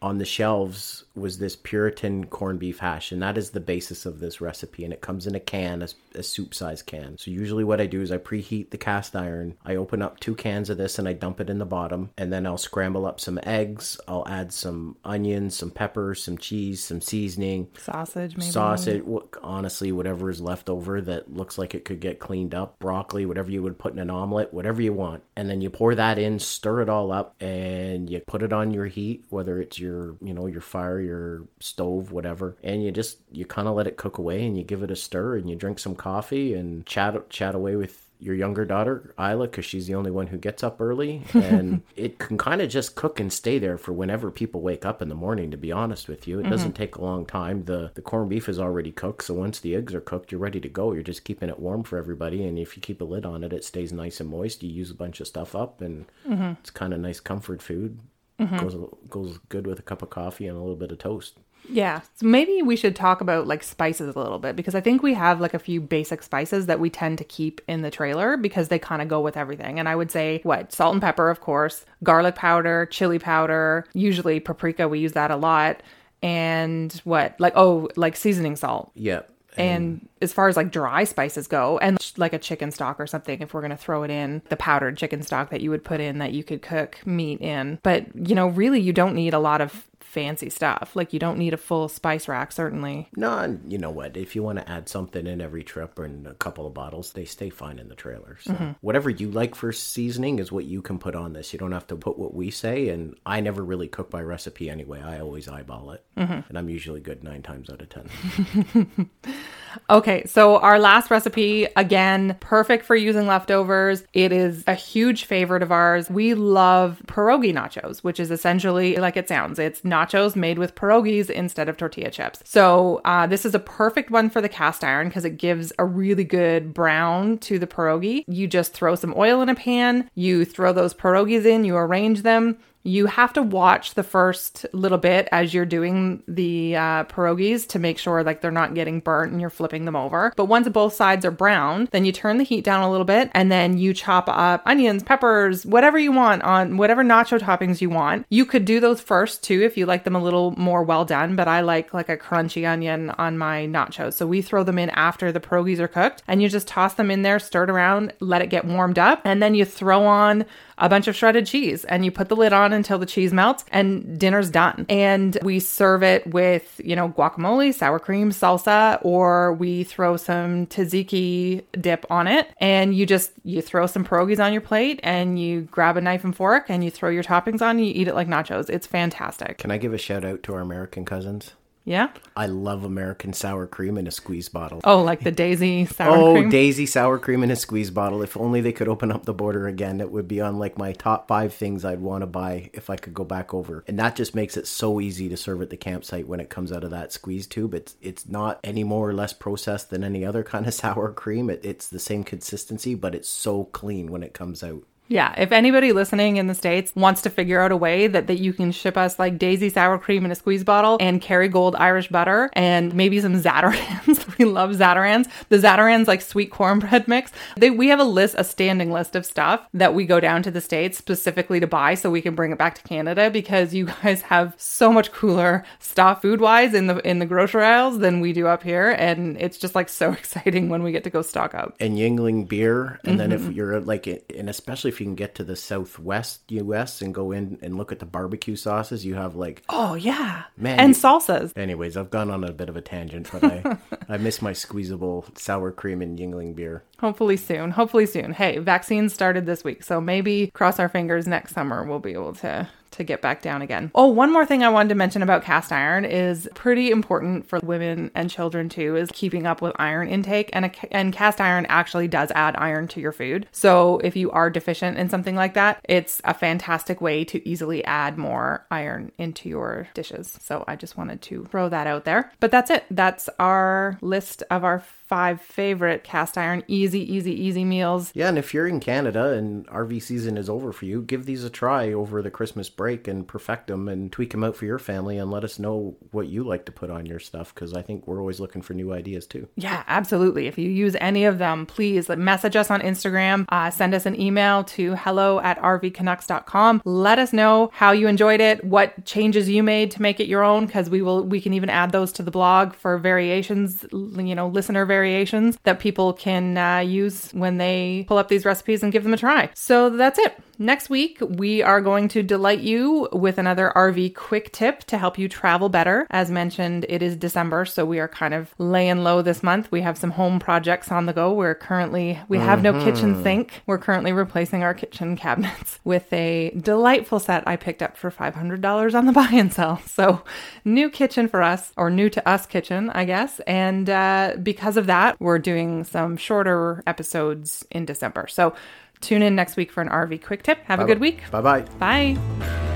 On 0.00 0.18
the 0.18 0.24
shelves 0.24 1.02
was 1.18 1.38
this 1.38 1.56
Puritan 1.56 2.26
corned 2.26 2.58
beef 2.58 2.78
hash, 2.78 3.12
and 3.12 3.22
that 3.22 3.38
is 3.38 3.50
the 3.50 3.60
basis 3.60 4.06
of 4.06 4.20
this 4.20 4.40
recipe. 4.40 4.84
And 4.84 4.92
it 4.92 5.00
comes 5.00 5.26
in 5.26 5.34
a 5.34 5.40
can, 5.40 5.82
a, 5.82 5.88
a 6.14 6.22
soup 6.22 6.54
size 6.54 6.82
can. 6.82 7.16
So, 7.18 7.30
usually, 7.30 7.64
what 7.64 7.80
I 7.80 7.86
do 7.86 8.00
is 8.00 8.12
I 8.12 8.18
preheat 8.18 8.70
the 8.70 8.78
cast 8.78 9.16
iron, 9.16 9.56
I 9.64 9.76
open 9.76 10.02
up 10.02 10.20
two 10.20 10.34
cans 10.34 10.70
of 10.70 10.78
this, 10.78 10.98
and 10.98 11.08
I 11.08 11.12
dump 11.12 11.40
it 11.40 11.50
in 11.50 11.58
the 11.58 11.64
bottom. 11.66 12.10
And 12.16 12.32
then 12.32 12.46
I'll 12.46 12.58
scramble 12.58 13.06
up 13.06 13.20
some 13.20 13.38
eggs, 13.42 14.00
I'll 14.06 14.26
add 14.28 14.52
some 14.52 14.96
onions, 15.04 15.56
some 15.56 15.70
peppers, 15.70 16.22
some 16.22 16.38
cheese, 16.38 16.82
some 16.82 17.00
seasoning, 17.00 17.68
Sausage, 17.78 18.36
maybe. 18.36 18.50
sausage, 18.50 19.02
honestly, 19.42 19.92
whatever 19.92 20.30
is 20.30 20.40
left 20.40 20.68
over 20.68 21.00
that 21.00 21.32
looks 21.32 21.58
like 21.58 21.74
it 21.74 21.84
could 21.84 22.00
get 22.00 22.18
cleaned 22.18 22.54
up, 22.54 22.78
broccoli, 22.78 23.26
whatever 23.26 23.50
you 23.50 23.62
would 23.62 23.78
put 23.78 23.92
in 23.92 23.98
an 23.98 24.10
omelet, 24.10 24.52
whatever 24.52 24.82
you 24.82 24.92
want. 24.92 25.22
And 25.36 25.48
then 25.48 25.60
you 25.60 25.70
pour 25.70 25.94
that 25.94 26.18
in, 26.18 26.38
stir 26.38 26.82
it 26.82 26.88
all 26.88 27.12
up, 27.12 27.34
and 27.40 28.08
you 28.08 28.20
put 28.20 28.42
it 28.42 28.52
on 28.52 28.72
your 28.72 28.86
heat, 28.86 29.24
whether 29.28 29.60
it's 29.60 29.78
your, 29.78 30.16
you 30.20 30.34
know, 30.34 30.46
your 30.46 30.60
fire, 30.60 31.00
your 31.08 31.42
stove, 31.60 32.12
whatever. 32.12 32.56
And 32.62 32.82
you 32.82 32.90
just, 32.90 33.18
you 33.32 33.44
kind 33.44 33.68
of 33.68 33.74
let 33.74 33.86
it 33.86 33.96
cook 33.96 34.18
away 34.18 34.46
and 34.46 34.56
you 34.56 34.64
give 34.64 34.82
it 34.82 34.90
a 34.90 34.96
stir 34.96 35.36
and 35.36 35.48
you 35.48 35.56
drink 35.56 35.78
some 35.78 35.94
coffee 35.94 36.54
and 36.54 36.86
chat, 36.86 37.30
chat 37.30 37.54
away 37.54 37.76
with 37.76 38.08
your 38.20 38.34
younger 38.34 38.64
daughter 38.64 39.14
Isla 39.18 39.46
because 39.46 39.64
she's 39.64 39.86
the 39.86 39.94
only 39.94 40.10
one 40.10 40.26
who 40.26 40.38
gets 40.38 40.62
up 40.62 40.80
early. 40.80 41.22
And 41.48 41.82
it 41.96 42.18
can 42.18 42.36
kind 42.36 42.60
of 42.60 42.68
just 42.68 42.94
cook 42.94 43.20
and 43.20 43.32
stay 43.32 43.58
there 43.58 43.78
for 43.78 43.92
whenever 43.92 44.30
people 44.30 44.60
wake 44.60 44.84
up 44.84 45.00
in 45.00 45.08
the 45.08 45.14
morning 45.14 45.50
to 45.50 45.56
be 45.56 45.72
honest 45.72 46.08
with 46.08 46.26
you. 46.26 46.38
It 46.38 46.42
mm-hmm. 46.42 46.50
doesn't 46.50 46.72
take 46.72 46.96
a 46.96 47.02
long 47.02 47.24
time. 47.24 47.64
The 47.64 47.92
the 47.94 48.02
corned 48.02 48.28
beef 48.28 48.48
is 48.48 48.58
already 48.58 48.90
cooked 48.90 49.24
so 49.24 49.34
once 49.34 49.60
the 49.60 49.74
eggs 49.74 49.94
are 49.94 50.00
cooked 50.00 50.32
you're 50.32 50.40
ready 50.40 50.60
to 50.60 50.68
go. 50.68 50.92
You're 50.92 51.02
just 51.02 51.24
keeping 51.24 51.48
it 51.48 51.60
warm 51.60 51.84
for 51.84 51.96
everybody 51.96 52.44
and 52.44 52.58
if 52.58 52.76
you 52.76 52.82
keep 52.82 53.00
a 53.00 53.04
lid 53.04 53.24
on 53.24 53.44
it 53.44 53.52
it 53.52 53.64
stays 53.64 53.92
nice 53.92 54.20
and 54.20 54.28
moist. 54.28 54.62
You 54.62 54.70
use 54.70 54.90
a 54.90 54.96
bunch 54.96 55.20
of 55.20 55.28
stuff 55.28 55.54
up 55.54 55.80
and 55.80 56.06
mm-hmm. 56.26 56.52
it's 56.60 56.70
kind 56.70 56.92
of 56.92 57.00
nice 57.00 57.20
comfort 57.20 57.62
food 57.62 57.98
Mm-hmm. 58.40 58.56
goes 58.56 58.76
goes 59.10 59.38
good 59.48 59.66
with 59.66 59.78
a 59.80 59.82
cup 59.82 60.00
of 60.02 60.10
coffee 60.10 60.46
and 60.46 60.56
a 60.56 60.60
little 60.60 60.76
bit 60.76 60.92
of 60.92 60.98
toast 60.98 61.38
Yeah. 61.68 62.00
So 62.14 62.26
maybe 62.26 62.62
we 62.62 62.76
should 62.76 62.96
talk 62.96 63.20
about 63.20 63.46
like 63.46 63.62
spices 63.62 64.14
a 64.14 64.18
little 64.18 64.38
bit 64.38 64.56
because 64.56 64.74
I 64.74 64.80
think 64.80 65.02
we 65.02 65.14
have 65.14 65.40
like 65.40 65.54
a 65.54 65.58
few 65.58 65.80
basic 65.80 66.22
spices 66.22 66.66
that 66.66 66.80
we 66.80 66.88
tend 66.90 67.18
to 67.18 67.24
keep 67.24 67.60
in 67.68 67.82
the 67.82 67.90
trailer 67.90 68.36
because 68.36 68.68
they 68.68 68.78
kind 68.78 69.02
of 69.02 69.08
go 69.08 69.20
with 69.20 69.36
everything. 69.36 69.78
And 69.78 69.88
I 69.88 69.96
would 69.96 70.10
say 70.10 70.40
what? 70.44 70.72
Salt 70.72 70.94
and 70.94 71.02
pepper, 71.02 71.30
of 71.30 71.40
course, 71.40 71.84
garlic 72.02 72.36
powder, 72.36 72.86
chili 72.86 73.18
powder, 73.18 73.84
usually 73.92 74.40
paprika, 74.40 74.88
we 74.88 75.00
use 75.00 75.12
that 75.12 75.30
a 75.30 75.36
lot. 75.36 75.82
And 76.22 76.92
what? 77.04 77.38
Like, 77.38 77.52
oh, 77.54 77.88
like 77.96 78.16
seasoning 78.16 78.56
salt. 78.56 78.90
yeah 78.94 79.22
And 79.58 80.08
as 80.22 80.32
far 80.32 80.48
as 80.48 80.56
like 80.56 80.70
dry 80.70 81.04
spices 81.04 81.46
go, 81.46 81.78
and 81.78 81.98
like 82.16 82.32
a 82.32 82.38
chicken 82.38 82.70
stock 82.70 83.00
or 83.00 83.06
something, 83.06 83.40
if 83.40 83.54
we're 83.54 83.60
going 83.60 83.70
to 83.70 83.76
throw 83.76 84.02
it 84.02 84.10
in, 84.10 84.42
the 84.48 84.56
powdered 84.56 84.96
chicken 84.96 85.22
stock 85.22 85.50
that 85.50 85.60
you 85.60 85.70
would 85.70 85.84
put 85.84 86.00
in 86.00 86.18
that 86.18 86.32
you 86.32 86.44
could 86.44 86.62
cook 86.62 87.04
meat 87.06 87.40
in. 87.40 87.78
But, 87.82 88.06
you 88.14 88.34
know, 88.34 88.48
really, 88.48 88.80
you 88.80 88.92
don't 88.92 89.14
need 89.14 89.34
a 89.34 89.38
lot 89.38 89.60
of 89.60 89.84
fancy 90.08 90.50
stuff. 90.50 90.92
Like, 90.94 91.12
you 91.12 91.18
don't 91.18 91.38
need 91.38 91.54
a 91.54 91.58
full 91.58 91.88
spice 91.88 92.28
rack, 92.28 92.52
certainly. 92.52 93.08
No, 93.16 93.38
and 93.38 93.70
you 93.70 93.78
know 93.78 93.90
what? 93.90 94.16
If 94.16 94.34
you 94.34 94.42
want 94.42 94.58
to 94.58 94.68
add 94.68 94.88
something 94.88 95.26
in 95.26 95.40
every 95.40 95.62
trip 95.62 95.98
or 95.98 96.06
in 96.06 96.26
a 96.26 96.34
couple 96.34 96.66
of 96.66 96.74
bottles, 96.74 97.12
they 97.12 97.24
stay 97.24 97.50
fine 97.50 97.78
in 97.78 97.88
the 97.88 97.94
trailer. 97.94 98.38
So 98.40 98.52
mm-hmm. 98.52 98.70
whatever 98.80 99.10
you 99.10 99.30
like 99.30 99.54
for 99.54 99.70
seasoning 99.72 100.38
is 100.38 100.50
what 100.50 100.64
you 100.64 100.82
can 100.82 100.98
put 100.98 101.14
on 101.14 101.34
this. 101.34 101.52
You 101.52 101.58
don't 101.58 101.72
have 101.72 101.86
to 101.88 101.96
put 101.96 102.18
what 102.18 102.34
we 102.34 102.50
say. 102.50 102.88
And 102.88 103.16
I 103.26 103.40
never 103.40 103.62
really 103.62 103.88
cook 103.88 104.10
by 104.10 104.22
recipe 104.22 104.70
anyway. 104.70 105.02
I 105.02 105.20
always 105.20 105.48
eyeball 105.48 105.92
it, 105.92 106.04
mm-hmm. 106.16 106.40
and 106.48 106.58
I'm 106.58 106.68
usually 106.68 107.00
good 107.00 107.22
nine 107.22 107.42
times 107.42 107.70
out 107.70 107.82
of 107.82 107.88
ten. 107.88 109.10
Okay, 109.90 110.24
so 110.26 110.58
our 110.58 110.78
last 110.78 111.10
recipe, 111.10 111.66
again, 111.76 112.36
perfect 112.40 112.84
for 112.84 112.96
using 112.96 113.26
leftovers. 113.26 114.04
It 114.12 114.32
is 114.32 114.64
a 114.66 114.74
huge 114.74 115.24
favorite 115.24 115.62
of 115.62 115.72
ours. 115.72 116.10
We 116.10 116.34
love 116.34 117.02
pierogi 117.06 117.52
nachos, 117.52 117.98
which 117.98 118.20
is 118.20 118.30
essentially 118.30 118.96
like 118.96 119.16
it 119.16 119.28
sounds. 119.28 119.58
It's 119.58 119.82
nachos 119.82 120.36
made 120.36 120.58
with 120.58 120.74
pierogies 120.74 121.30
instead 121.30 121.68
of 121.68 121.76
tortilla 121.76 122.10
chips. 122.10 122.42
So 122.44 123.00
uh, 123.04 123.26
this 123.26 123.44
is 123.44 123.54
a 123.54 123.58
perfect 123.58 124.10
one 124.10 124.30
for 124.30 124.40
the 124.40 124.48
cast 124.48 124.84
iron 124.84 125.08
because 125.08 125.24
it 125.24 125.38
gives 125.38 125.72
a 125.78 125.84
really 125.84 126.24
good 126.24 126.74
brown 126.74 127.38
to 127.38 127.58
the 127.58 127.66
pierogi. 127.66 128.24
You 128.26 128.46
just 128.46 128.72
throw 128.72 128.94
some 128.94 129.14
oil 129.16 129.40
in 129.42 129.48
a 129.48 129.54
pan, 129.54 130.10
you 130.14 130.44
throw 130.44 130.72
those 130.72 130.94
pierogies 130.94 131.44
in, 131.44 131.64
you 131.64 131.76
arrange 131.76 132.22
them. 132.22 132.58
You 132.88 133.04
have 133.04 133.34
to 133.34 133.42
watch 133.42 133.94
the 133.94 134.02
first 134.02 134.64
little 134.72 134.96
bit 134.96 135.28
as 135.30 135.52
you're 135.52 135.66
doing 135.66 136.22
the 136.26 136.74
uh, 136.74 137.04
pierogies 137.04 137.68
to 137.68 137.78
make 137.78 137.98
sure 137.98 138.22
like 138.22 138.40
they're 138.40 138.50
not 138.50 138.72
getting 138.72 139.00
burnt 139.00 139.30
and 139.30 139.42
you're 139.42 139.50
flipping 139.50 139.84
them 139.84 139.94
over. 139.94 140.32
But 140.36 140.46
once 140.46 140.66
both 140.70 140.94
sides 140.94 141.26
are 141.26 141.30
brown, 141.30 141.88
then 141.92 142.06
you 142.06 142.12
turn 142.12 142.38
the 142.38 142.44
heat 142.44 142.64
down 142.64 142.82
a 142.82 142.90
little 142.90 143.04
bit 143.04 143.30
and 143.34 143.52
then 143.52 143.76
you 143.76 143.92
chop 143.92 144.26
up 144.28 144.62
onions, 144.64 145.02
peppers, 145.02 145.66
whatever 145.66 145.98
you 145.98 146.12
want 146.12 146.42
on 146.42 146.78
whatever 146.78 147.04
nacho 147.04 147.38
toppings 147.38 147.82
you 147.82 147.90
want. 147.90 148.24
You 148.30 148.46
could 148.46 148.64
do 148.64 148.80
those 148.80 149.02
first 149.02 149.44
too 149.44 149.60
if 149.60 149.76
you 149.76 149.84
like 149.84 150.04
them 150.04 150.16
a 150.16 150.22
little 150.22 150.52
more 150.52 150.82
well 150.82 151.04
done, 151.04 151.36
but 151.36 151.46
I 151.46 151.60
like 151.60 151.92
like 151.92 152.08
a 152.08 152.16
crunchy 152.16 152.66
onion 152.66 153.10
on 153.10 153.36
my 153.36 153.66
nachos. 153.66 154.14
So 154.14 154.26
we 154.26 154.40
throw 154.40 154.64
them 154.64 154.78
in 154.78 154.88
after 154.90 155.30
the 155.30 155.40
pierogies 155.40 155.78
are 155.78 155.88
cooked 155.88 156.22
and 156.26 156.40
you 156.40 156.48
just 156.48 156.66
toss 156.66 156.94
them 156.94 157.10
in 157.10 157.20
there, 157.20 157.38
stir 157.38 157.64
it 157.64 157.70
around, 157.70 158.14
let 158.20 158.40
it 158.40 158.48
get 158.48 158.64
warmed 158.64 158.98
up, 158.98 159.20
and 159.26 159.42
then 159.42 159.54
you 159.54 159.66
throw 159.66 160.06
on 160.06 160.46
a 160.78 160.88
bunch 160.88 161.08
of 161.08 161.16
shredded 161.16 161.46
cheese 161.46 161.84
and 161.84 162.04
you 162.04 162.10
put 162.10 162.28
the 162.28 162.36
lid 162.36 162.52
on 162.52 162.72
until 162.72 162.98
the 162.98 163.06
cheese 163.06 163.32
melts 163.32 163.64
and 163.70 164.18
dinner's 164.18 164.50
done. 164.50 164.86
And 164.88 165.38
we 165.42 165.60
serve 165.60 166.02
it 166.02 166.26
with, 166.26 166.80
you 166.82 166.96
know, 166.96 167.10
guacamole, 167.10 167.74
sour 167.74 167.98
cream, 167.98 168.30
salsa, 168.30 168.98
or 169.02 169.54
we 169.54 169.84
throw 169.84 170.16
some 170.16 170.66
tzatziki 170.66 171.64
dip 171.80 172.06
on 172.10 172.26
it 172.26 172.48
and 172.58 172.94
you 172.94 173.06
just 173.06 173.32
you 173.44 173.60
throw 173.60 173.86
some 173.86 174.04
pierogies 174.04 174.42
on 174.42 174.52
your 174.52 174.62
plate 174.62 175.00
and 175.02 175.40
you 175.40 175.62
grab 175.62 175.96
a 175.96 176.00
knife 176.00 176.24
and 176.24 176.36
fork 176.36 176.66
and 176.68 176.84
you 176.84 176.90
throw 176.90 177.10
your 177.10 177.24
toppings 177.24 177.60
on 177.62 177.78
and 177.78 177.86
you 177.86 177.92
eat 177.94 178.08
it 178.08 178.14
like 178.14 178.28
nachos. 178.28 178.70
It's 178.70 178.86
fantastic. 178.86 179.58
Can 179.58 179.70
I 179.70 179.78
give 179.78 179.92
a 179.92 179.98
shout 179.98 180.24
out 180.24 180.42
to 180.44 180.54
our 180.54 180.60
American 180.60 181.04
cousins? 181.04 181.54
Yeah. 181.88 182.10
I 182.36 182.44
love 182.46 182.84
American 182.84 183.32
sour 183.32 183.66
cream 183.66 183.96
in 183.96 184.06
a 184.06 184.10
squeeze 184.10 184.50
bottle. 184.50 184.80
Oh, 184.84 185.02
like 185.02 185.20
the 185.20 185.30
Daisy 185.30 185.86
sour 185.86 186.14
Oh, 186.16 186.34
cream. 186.34 186.46
Oh, 186.46 186.50
Daisy 186.50 186.84
sour 186.84 187.18
cream 187.18 187.42
in 187.42 187.50
a 187.50 187.56
squeeze 187.56 187.90
bottle. 187.90 188.22
If 188.22 188.36
only 188.36 188.60
they 188.60 188.72
could 188.72 188.88
open 188.88 189.10
up 189.10 189.24
the 189.24 189.32
border 189.32 189.66
again, 189.66 190.02
it 190.02 190.10
would 190.12 190.28
be 190.28 190.40
on 190.42 190.58
like 190.58 190.76
my 190.76 190.92
top 190.92 191.26
five 191.28 191.54
things 191.54 191.86
I'd 191.86 192.00
want 192.00 192.20
to 192.20 192.26
buy 192.26 192.68
if 192.74 192.90
I 192.90 192.96
could 192.96 193.14
go 193.14 193.24
back 193.24 193.54
over. 193.54 193.84
And 193.88 193.98
that 193.98 194.16
just 194.16 194.34
makes 194.34 194.58
it 194.58 194.66
so 194.66 195.00
easy 195.00 195.30
to 195.30 195.36
serve 195.38 195.62
at 195.62 195.70
the 195.70 195.78
campsite 195.78 196.28
when 196.28 196.40
it 196.40 196.50
comes 196.50 196.72
out 196.72 196.84
of 196.84 196.90
that 196.90 197.10
squeeze 197.10 197.46
tube. 197.46 197.72
It's 197.72 197.96
it's 198.02 198.28
not 198.28 198.60
any 198.62 198.84
more 198.84 199.08
or 199.08 199.14
less 199.14 199.32
processed 199.32 199.88
than 199.88 200.04
any 200.04 200.26
other 200.26 200.44
kind 200.44 200.66
of 200.66 200.74
sour 200.82 201.10
cream. 201.12 201.48
It, 201.48 201.64
it's 201.64 201.88
the 201.88 201.98
same 201.98 202.22
consistency, 202.22 202.94
but 202.94 203.14
it's 203.14 203.28
so 203.30 203.64
clean 203.64 204.10
when 204.12 204.22
it 204.22 204.34
comes 204.34 204.62
out. 204.62 204.82
Yeah, 205.10 205.34
if 205.38 205.52
anybody 205.52 205.92
listening 205.92 206.36
in 206.36 206.48
the 206.48 206.54
States 206.54 206.92
wants 206.94 207.22
to 207.22 207.30
figure 207.30 207.62
out 207.62 207.72
a 207.72 207.76
way 207.76 208.08
that, 208.08 208.26
that 208.26 208.38
you 208.38 208.52
can 208.52 208.72
ship 208.72 208.98
us 208.98 209.18
like 209.18 209.38
Daisy 209.38 209.70
sour 209.70 209.98
cream 209.98 210.26
in 210.26 210.30
a 210.30 210.34
squeeze 210.34 210.64
bottle 210.64 210.98
and 211.00 211.22
Kerrygold 211.22 211.74
Irish 211.78 212.08
butter 212.08 212.50
and 212.52 212.94
maybe 212.94 213.18
some 213.18 213.40
Zatarain's. 213.40 214.26
we 214.38 214.44
love 214.44 214.72
Zatarain's. 214.72 215.26
The 215.48 215.56
Zatarain's 215.56 216.08
like 216.08 216.20
sweet 216.20 216.50
cornbread 216.50 217.08
mix. 217.08 217.32
They, 217.56 217.70
we 217.70 217.88
have 217.88 217.98
a 217.98 218.04
list, 218.04 218.34
a 218.36 218.44
standing 218.44 218.92
list 218.92 219.16
of 219.16 219.24
stuff 219.24 219.66
that 219.72 219.94
we 219.94 220.04
go 220.04 220.20
down 220.20 220.42
to 220.42 220.50
the 220.50 220.60
States 220.60 220.98
specifically 220.98 221.58
to 221.58 221.66
buy 221.66 221.94
so 221.94 222.10
we 222.10 222.20
can 222.20 222.34
bring 222.34 222.52
it 222.52 222.58
back 222.58 222.74
to 222.74 222.82
Canada 222.82 223.30
because 223.30 223.72
you 223.72 223.86
guys 224.02 224.20
have 224.22 224.54
so 224.58 224.92
much 224.92 225.10
cooler 225.12 225.64
stuff 225.78 226.20
food 226.20 226.42
wise 226.42 226.74
in 226.74 226.86
the 226.86 226.98
in 227.08 227.18
the 227.18 227.26
grocery 227.26 227.64
aisles 227.64 227.98
than 227.98 228.20
we 228.20 228.34
do 228.34 228.46
up 228.46 228.62
here. 228.62 228.90
And 228.90 229.40
it's 229.40 229.56
just 229.56 229.74
like 229.74 229.88
so 229.88 230.12
exciting 230.18 230.68
when 230.68 230.82
we 230.82 230.92
get 230.92 231.04
to 231.04 231.10
go 231.10 231.22
stock 231.22 231.54
up. 231.54 231.76
and 231.80 231.96
Yuengling 231.96 232.46
beer. 232.46 233.00
And 233.04 233.18
then 233.18 233.32
if 233.32 233.40
mm-hmm. 233.40 233.52
you're 233.52 233.80
like, 233.80 234.06
and 234.06 234.50
especially 234.50 234.90
if 234.90 234.97
you 235.00 235.06
can 235.06 235.14
get 235.14 235.34
to 235.36 235.44
the 235.44 235.56
Southwest 235.56 236.42
U.S. 236.50 237.00
and 237.02 237.14
go 237.14 237.32
in 237.32 237.58
and 237.62 237.76
look 237.76 237.92
at 237.92 237.98
the 237.98 238.06
barbecue 238.06 238.56
sauces, 238.56 239.04
you 239.04 239.14
have 239.14 239.34
like. 239.34 239.62
Oh 239.68 239.94
yeah. 239.94 240.44
Man, 240.56 240.78
and 240.78 240.96
you- 240.96 241.00
salsas. 241.02 241.56
Anyways, 241.56 241.96
I've 241.96 242.10
gone 242.10 242.30
on 242.30 242.44
a 242.44 242.52
bit 242.52 242.68
of 242.68 242.76
a 242.76 242.80
tangent, 242.80 243.28
but 243.32 243.44
I 243.44 243.78
I 244.08 244.16
miss 244.16 244.42
my 244.42 244.52
squeezable 244.52 245.26
sour 245.36 245.70
cream 245.72 246.02
and 246.02 246.18
Yuengling 246.18 246.54
beer. 246.54 246.82
Hopefully 247.00 247.36
soon. 247.36 247.70
Hopefully 247.70 248.06
soon. 248.06 248.32
Hey, 248.32 248.58
vaccines 248.58 249.12
started 249.12 249.46
this 249.46 249.64
week, 249.64 249.82
so 249.82 250.00
maybe 250.00 250.50
cross 250.54 250.78
our 250.78 250.88
fingers 250.88 251.26
next 251.26 251.54
summer 251.54 251.84
we'll 251.84 251.98
be 252.00 252.12
able 252.12 252.34
to 252.34 252.68
to 252.98 253.04
get 253.04 253.22
back 253.22 253.42
down 253.42 253.62
again. 253.62 253.90
Oh, 253.94 254.06
one 254.06 254.32
more 254.32 254.46
thing 254.46 254.62
I 254.62 254.68
wanted 254.68 254.90
to 254.90 254.94
mention 254.94 255.22
about 255.22 255.42
cast 255.42 255.72
iron 255.72 256.04
is 256.04 256.48
pretty 256.54 256.90
important 256.90 257.48
for 257.48 257.58
women 257.60 258.10
and 258.14 258.30
children 258.30 258.68
too 258.68 258.96
is 258.96 259.10
keeping 259.12 259.46
up 259.46 259.62
with 259.62 259.72
iron 259.78 260.08
intake 260.08 260.50
and 260.52 260.66
a, 260.66 260.94
and 260.94 261.12
cast 261.12 261.40
iron 261.40 261.66
actually 261.68 262.08
does 262.08 262.30
add 262.32 262.54
iron 262.56 262.88
to 262.88 263.00
your 263.00 263.12
food. 263.12 263.46
So 263.52 263.98
if 264.04 264.16
you 264.16 264.30
are 264.30 264.50
deficient 264.50 264.98
in 264.98 265.08
something 265.08 265.34
like 265.34 265.54
that, 265.54 265.80
it's 265.88 266.20
a 266.24 266.34
fantastic 266.34 267.00
way 267.00 267.24
to 267.24 267.48
easily 267.48 267.84
add 267.84 268.18
more 268.18 268.66
iron 268.70 269.12
into 269.18 269.48
your 269.48 269.88
dishes. 269.94 270.38
So 270.40 270.64
I 270.68 270.76
just 270.76 270.96
wanted 270.96 271.22
to 271.22 271.46
throw 271.46 271.68
that 271.68 271.86
out 271.86 272.04
there. 272.04 272.32
But 272.40 272.50
that's 272.50 272.70
it. 272.70 272.84
That's 272.90 273.28
our 273.38 273.98
list 274.00 274.42
of 274.50 274.64
our 274.64 274.82
five 275.08 275.40
favorite 275.40 276.04
cast 276.04 276.36
iron 276.36 276.62
easy 276.68 277.00
easy 277.00 277.32
easy 277.32 277.64
meals. 277.64 278.12
Yeah, 278.14 278.28
and 278.28 278.36
if 278.36 278.52
you're 278.52 278.68
in 278.68 278.78
Canada 278.78 279.32
and 279.32 279.66
RV 279.68 280.02
season 280.02 280.36
is 280.36 280.50
over 280.50 280.70
for 280.70 280.84
you, 280.84 281.00
give 281.00 281.24
these 281.24 281.44
a 281.44 281.50
try 281.50 281.92
over 281.92 282.20
the 282.20 282.30
Christmas 282.30 282.68
break 282.68 282.87
and 282.88 283.26
perfect 283.26 283.66
them 283.66 283.88
and 283.88 284.10
tweak 284.10 284.30
them 284.30 284.44
out 284.44 284.56
for 284.56 284.64
your 284.64 284.78
family 284.78 285.18
and 285.18 285.30
let 285.30 285.44
us 285.44 285.58
know 285.58 285.96
what 286.10 286.28
you 286.28 286.42
like 286.42 286.64
to 286.66 286.72
put 286.72 286.90
on 286.90 287.06
your 287.06 287.18
stuff 287.18 287.54
because 287.54 287.74
I 287.74 287.82
think 287.82 288.06
we're 288.06 288.20
always 288.20 288.40
looking 288.40 288.62
for 288.62 288.74
new 288.74 288.92
ideas 288.92 289.26
too. 289.26 289.48
Yeah, 289.56 289.84
absolutely. 289.86 290.46
If 290.46 290.58
you 290.58 290.70
use 290.70 290.96
any 291.00 291.24
of 291.24 291.38
them, 291.38 291.66
please 291.66 292.08
message 292.08 292.56
us 292.56 292.70
on 292.70 292.80
Instagram, 292.80 293.44
uh, 293.50 293.70
send 293.70 293.94
us 293.94 294.06
an 294.06 294.18
email 294.20 294.64
to 294.64 294.94
hello 294.96 295.40
at 295.40 295.60
rvcanucks.com. 295.60 296.82
Let 296.84 297.18
us 297.18 297.32
know 297.32 297.70
how 297.72 297.92
you 297.92 298.08
enjoyed 298.08 298.40
it, 298.40 298.64
what 298.64 299.04
changes 299.04 299.48
you 299.48 299.62
made 299.62 299.90
to 299.92 300.02
make 300.02 300.20
it 300.20 300.26
your 300.26 300.42
own, 300.42 300.66
because 300.66 300.88
we 300.88 301.02
will 301.02 301.24
we 301.24 301.40
can 301.40 301.52
even 301.52 301.70
add 301.70 301.92
those 301.92 302.12
to 302.12 302.22
the 302.22 302.30
blog 302.30 302.74
for 302.74 302.98
variations, 302.98 303.84
you 303.92 304.34
know, 304.34 304.48
listener 304.48 304.84
variations 304.84 305.58
that 305.64 305.80
people 305.80 306.12
can 306.12 306.56
uh, 306.56 306.78
use 306.78 307.30
when 307.32 307.58
they 307.58 308.04
pull 308.08 308.18
up 308.18 308.28
these 308.28 308.44
recipes 308.44 308.82
and 308.82 308.92
give 308.92 309.02
them 309.02 309.14
a 309.14 309.16
try. 309.16 309.50
So 309.54 309.90
that's 309.90 310.18
it. 310.18 310.34
Next 310.60 310.90
week, 310.90 311.18
we 311.20 311.62
are 311.62 311.80
going 311.80 312.08
to 312.08 312.22
delight 312.22 312.58
you 312.58 312.67
with 313.12 313.38
another 313.38 313.72
RV 313.74 314.14
quick 314.14 314.52
tip 314.52 314.80
to 314.84 314.98
help 314.98 315.18
you 315.18 315.28
travel 315.28 315.68
better. 315.68 316.06
As 316.10 316.30
mentioned, 316.30 316.84
it 316.88 317.02
is 317.02 317.16
December, 317.16 317.64
so 317.64 317.84
we 317.84 317.98
are 317.98 318.08
kind 318.08 318.34
of 318.34 318.54
laying 318.58 319.02
low 319.02 319.22
this 319.22 319.42
month. 319.42 319.70
We 319.70 319.80
have 319.82 319.96
some 319.96 320.10
home 320.10 320.38
projects 320.38 320.90
on 320.92 321.06
the 321.06 321.12
go. 321.12 321.32
We're 321.32 321.54
currently, 321.54 322.18
we 322.28 322.38
have 322.38 322.62
no 322.62 322.72
kitchen 322.84 323.22
sink. 323.22 323.62
We're 323.66 323.78
currently 323.78 324.12
replacing 324.12 324.62
our 324.62 324.74
kitchen 324.74 325.16
cabinets 325.16 325.78
with 325.84 326.12
a 326.12 326.50
delightful 326.50 327.20
set 327.20 327.46
I 327.46 327.56
picked 327.56 327.82
up 327.82 327.96
for 327.96 328.10
$500 328.10 328.94
on 328.94 329.06
the 329.06 329.12
buy 329.18 329.28
and 329.32 329.52
sell. 329.52 329.80
So, 329.86 330.22
new 330.64 330.90
kitchen 330.90 331.28
for 331.28 331.42
us, 331.42 331.72
or 331.76 331.90
new 331.90 332.10
to 332.10 332.28
us 332.28 332.46
kitchen, 332.46 332.90
I 332.90 333.04
guess. 333.04 333.40
And 333.46 333.88
uh, 333.88 334.36
because 334.42 334.76
of 334.76 334.86
that, 334.86 335.20
we're 335.20 335.38
doing 335.38 335.84
some 335.84 336.16
shorter 336.16 336.82
episodes 336.86 337.64
in 337.70 337.84
December. 337.84 338.26
So, 338.28 338.54
Tune 339.00 339.22
in 339.22 339.34
next 339.34 339.56
week 339.56 339.70
for 339.70 339.80
an 339.80 339.88
RV 339.88 340.24
quick 340.24 340.42
tip. 340.42 340.58
Have 340.64 340.80
a 340.80 340.84
good 340.84 341.00
week. 341.00 341.22
Bye 341.30 341.40
bye. 341.40 341.60
Bye. 341.78 342.74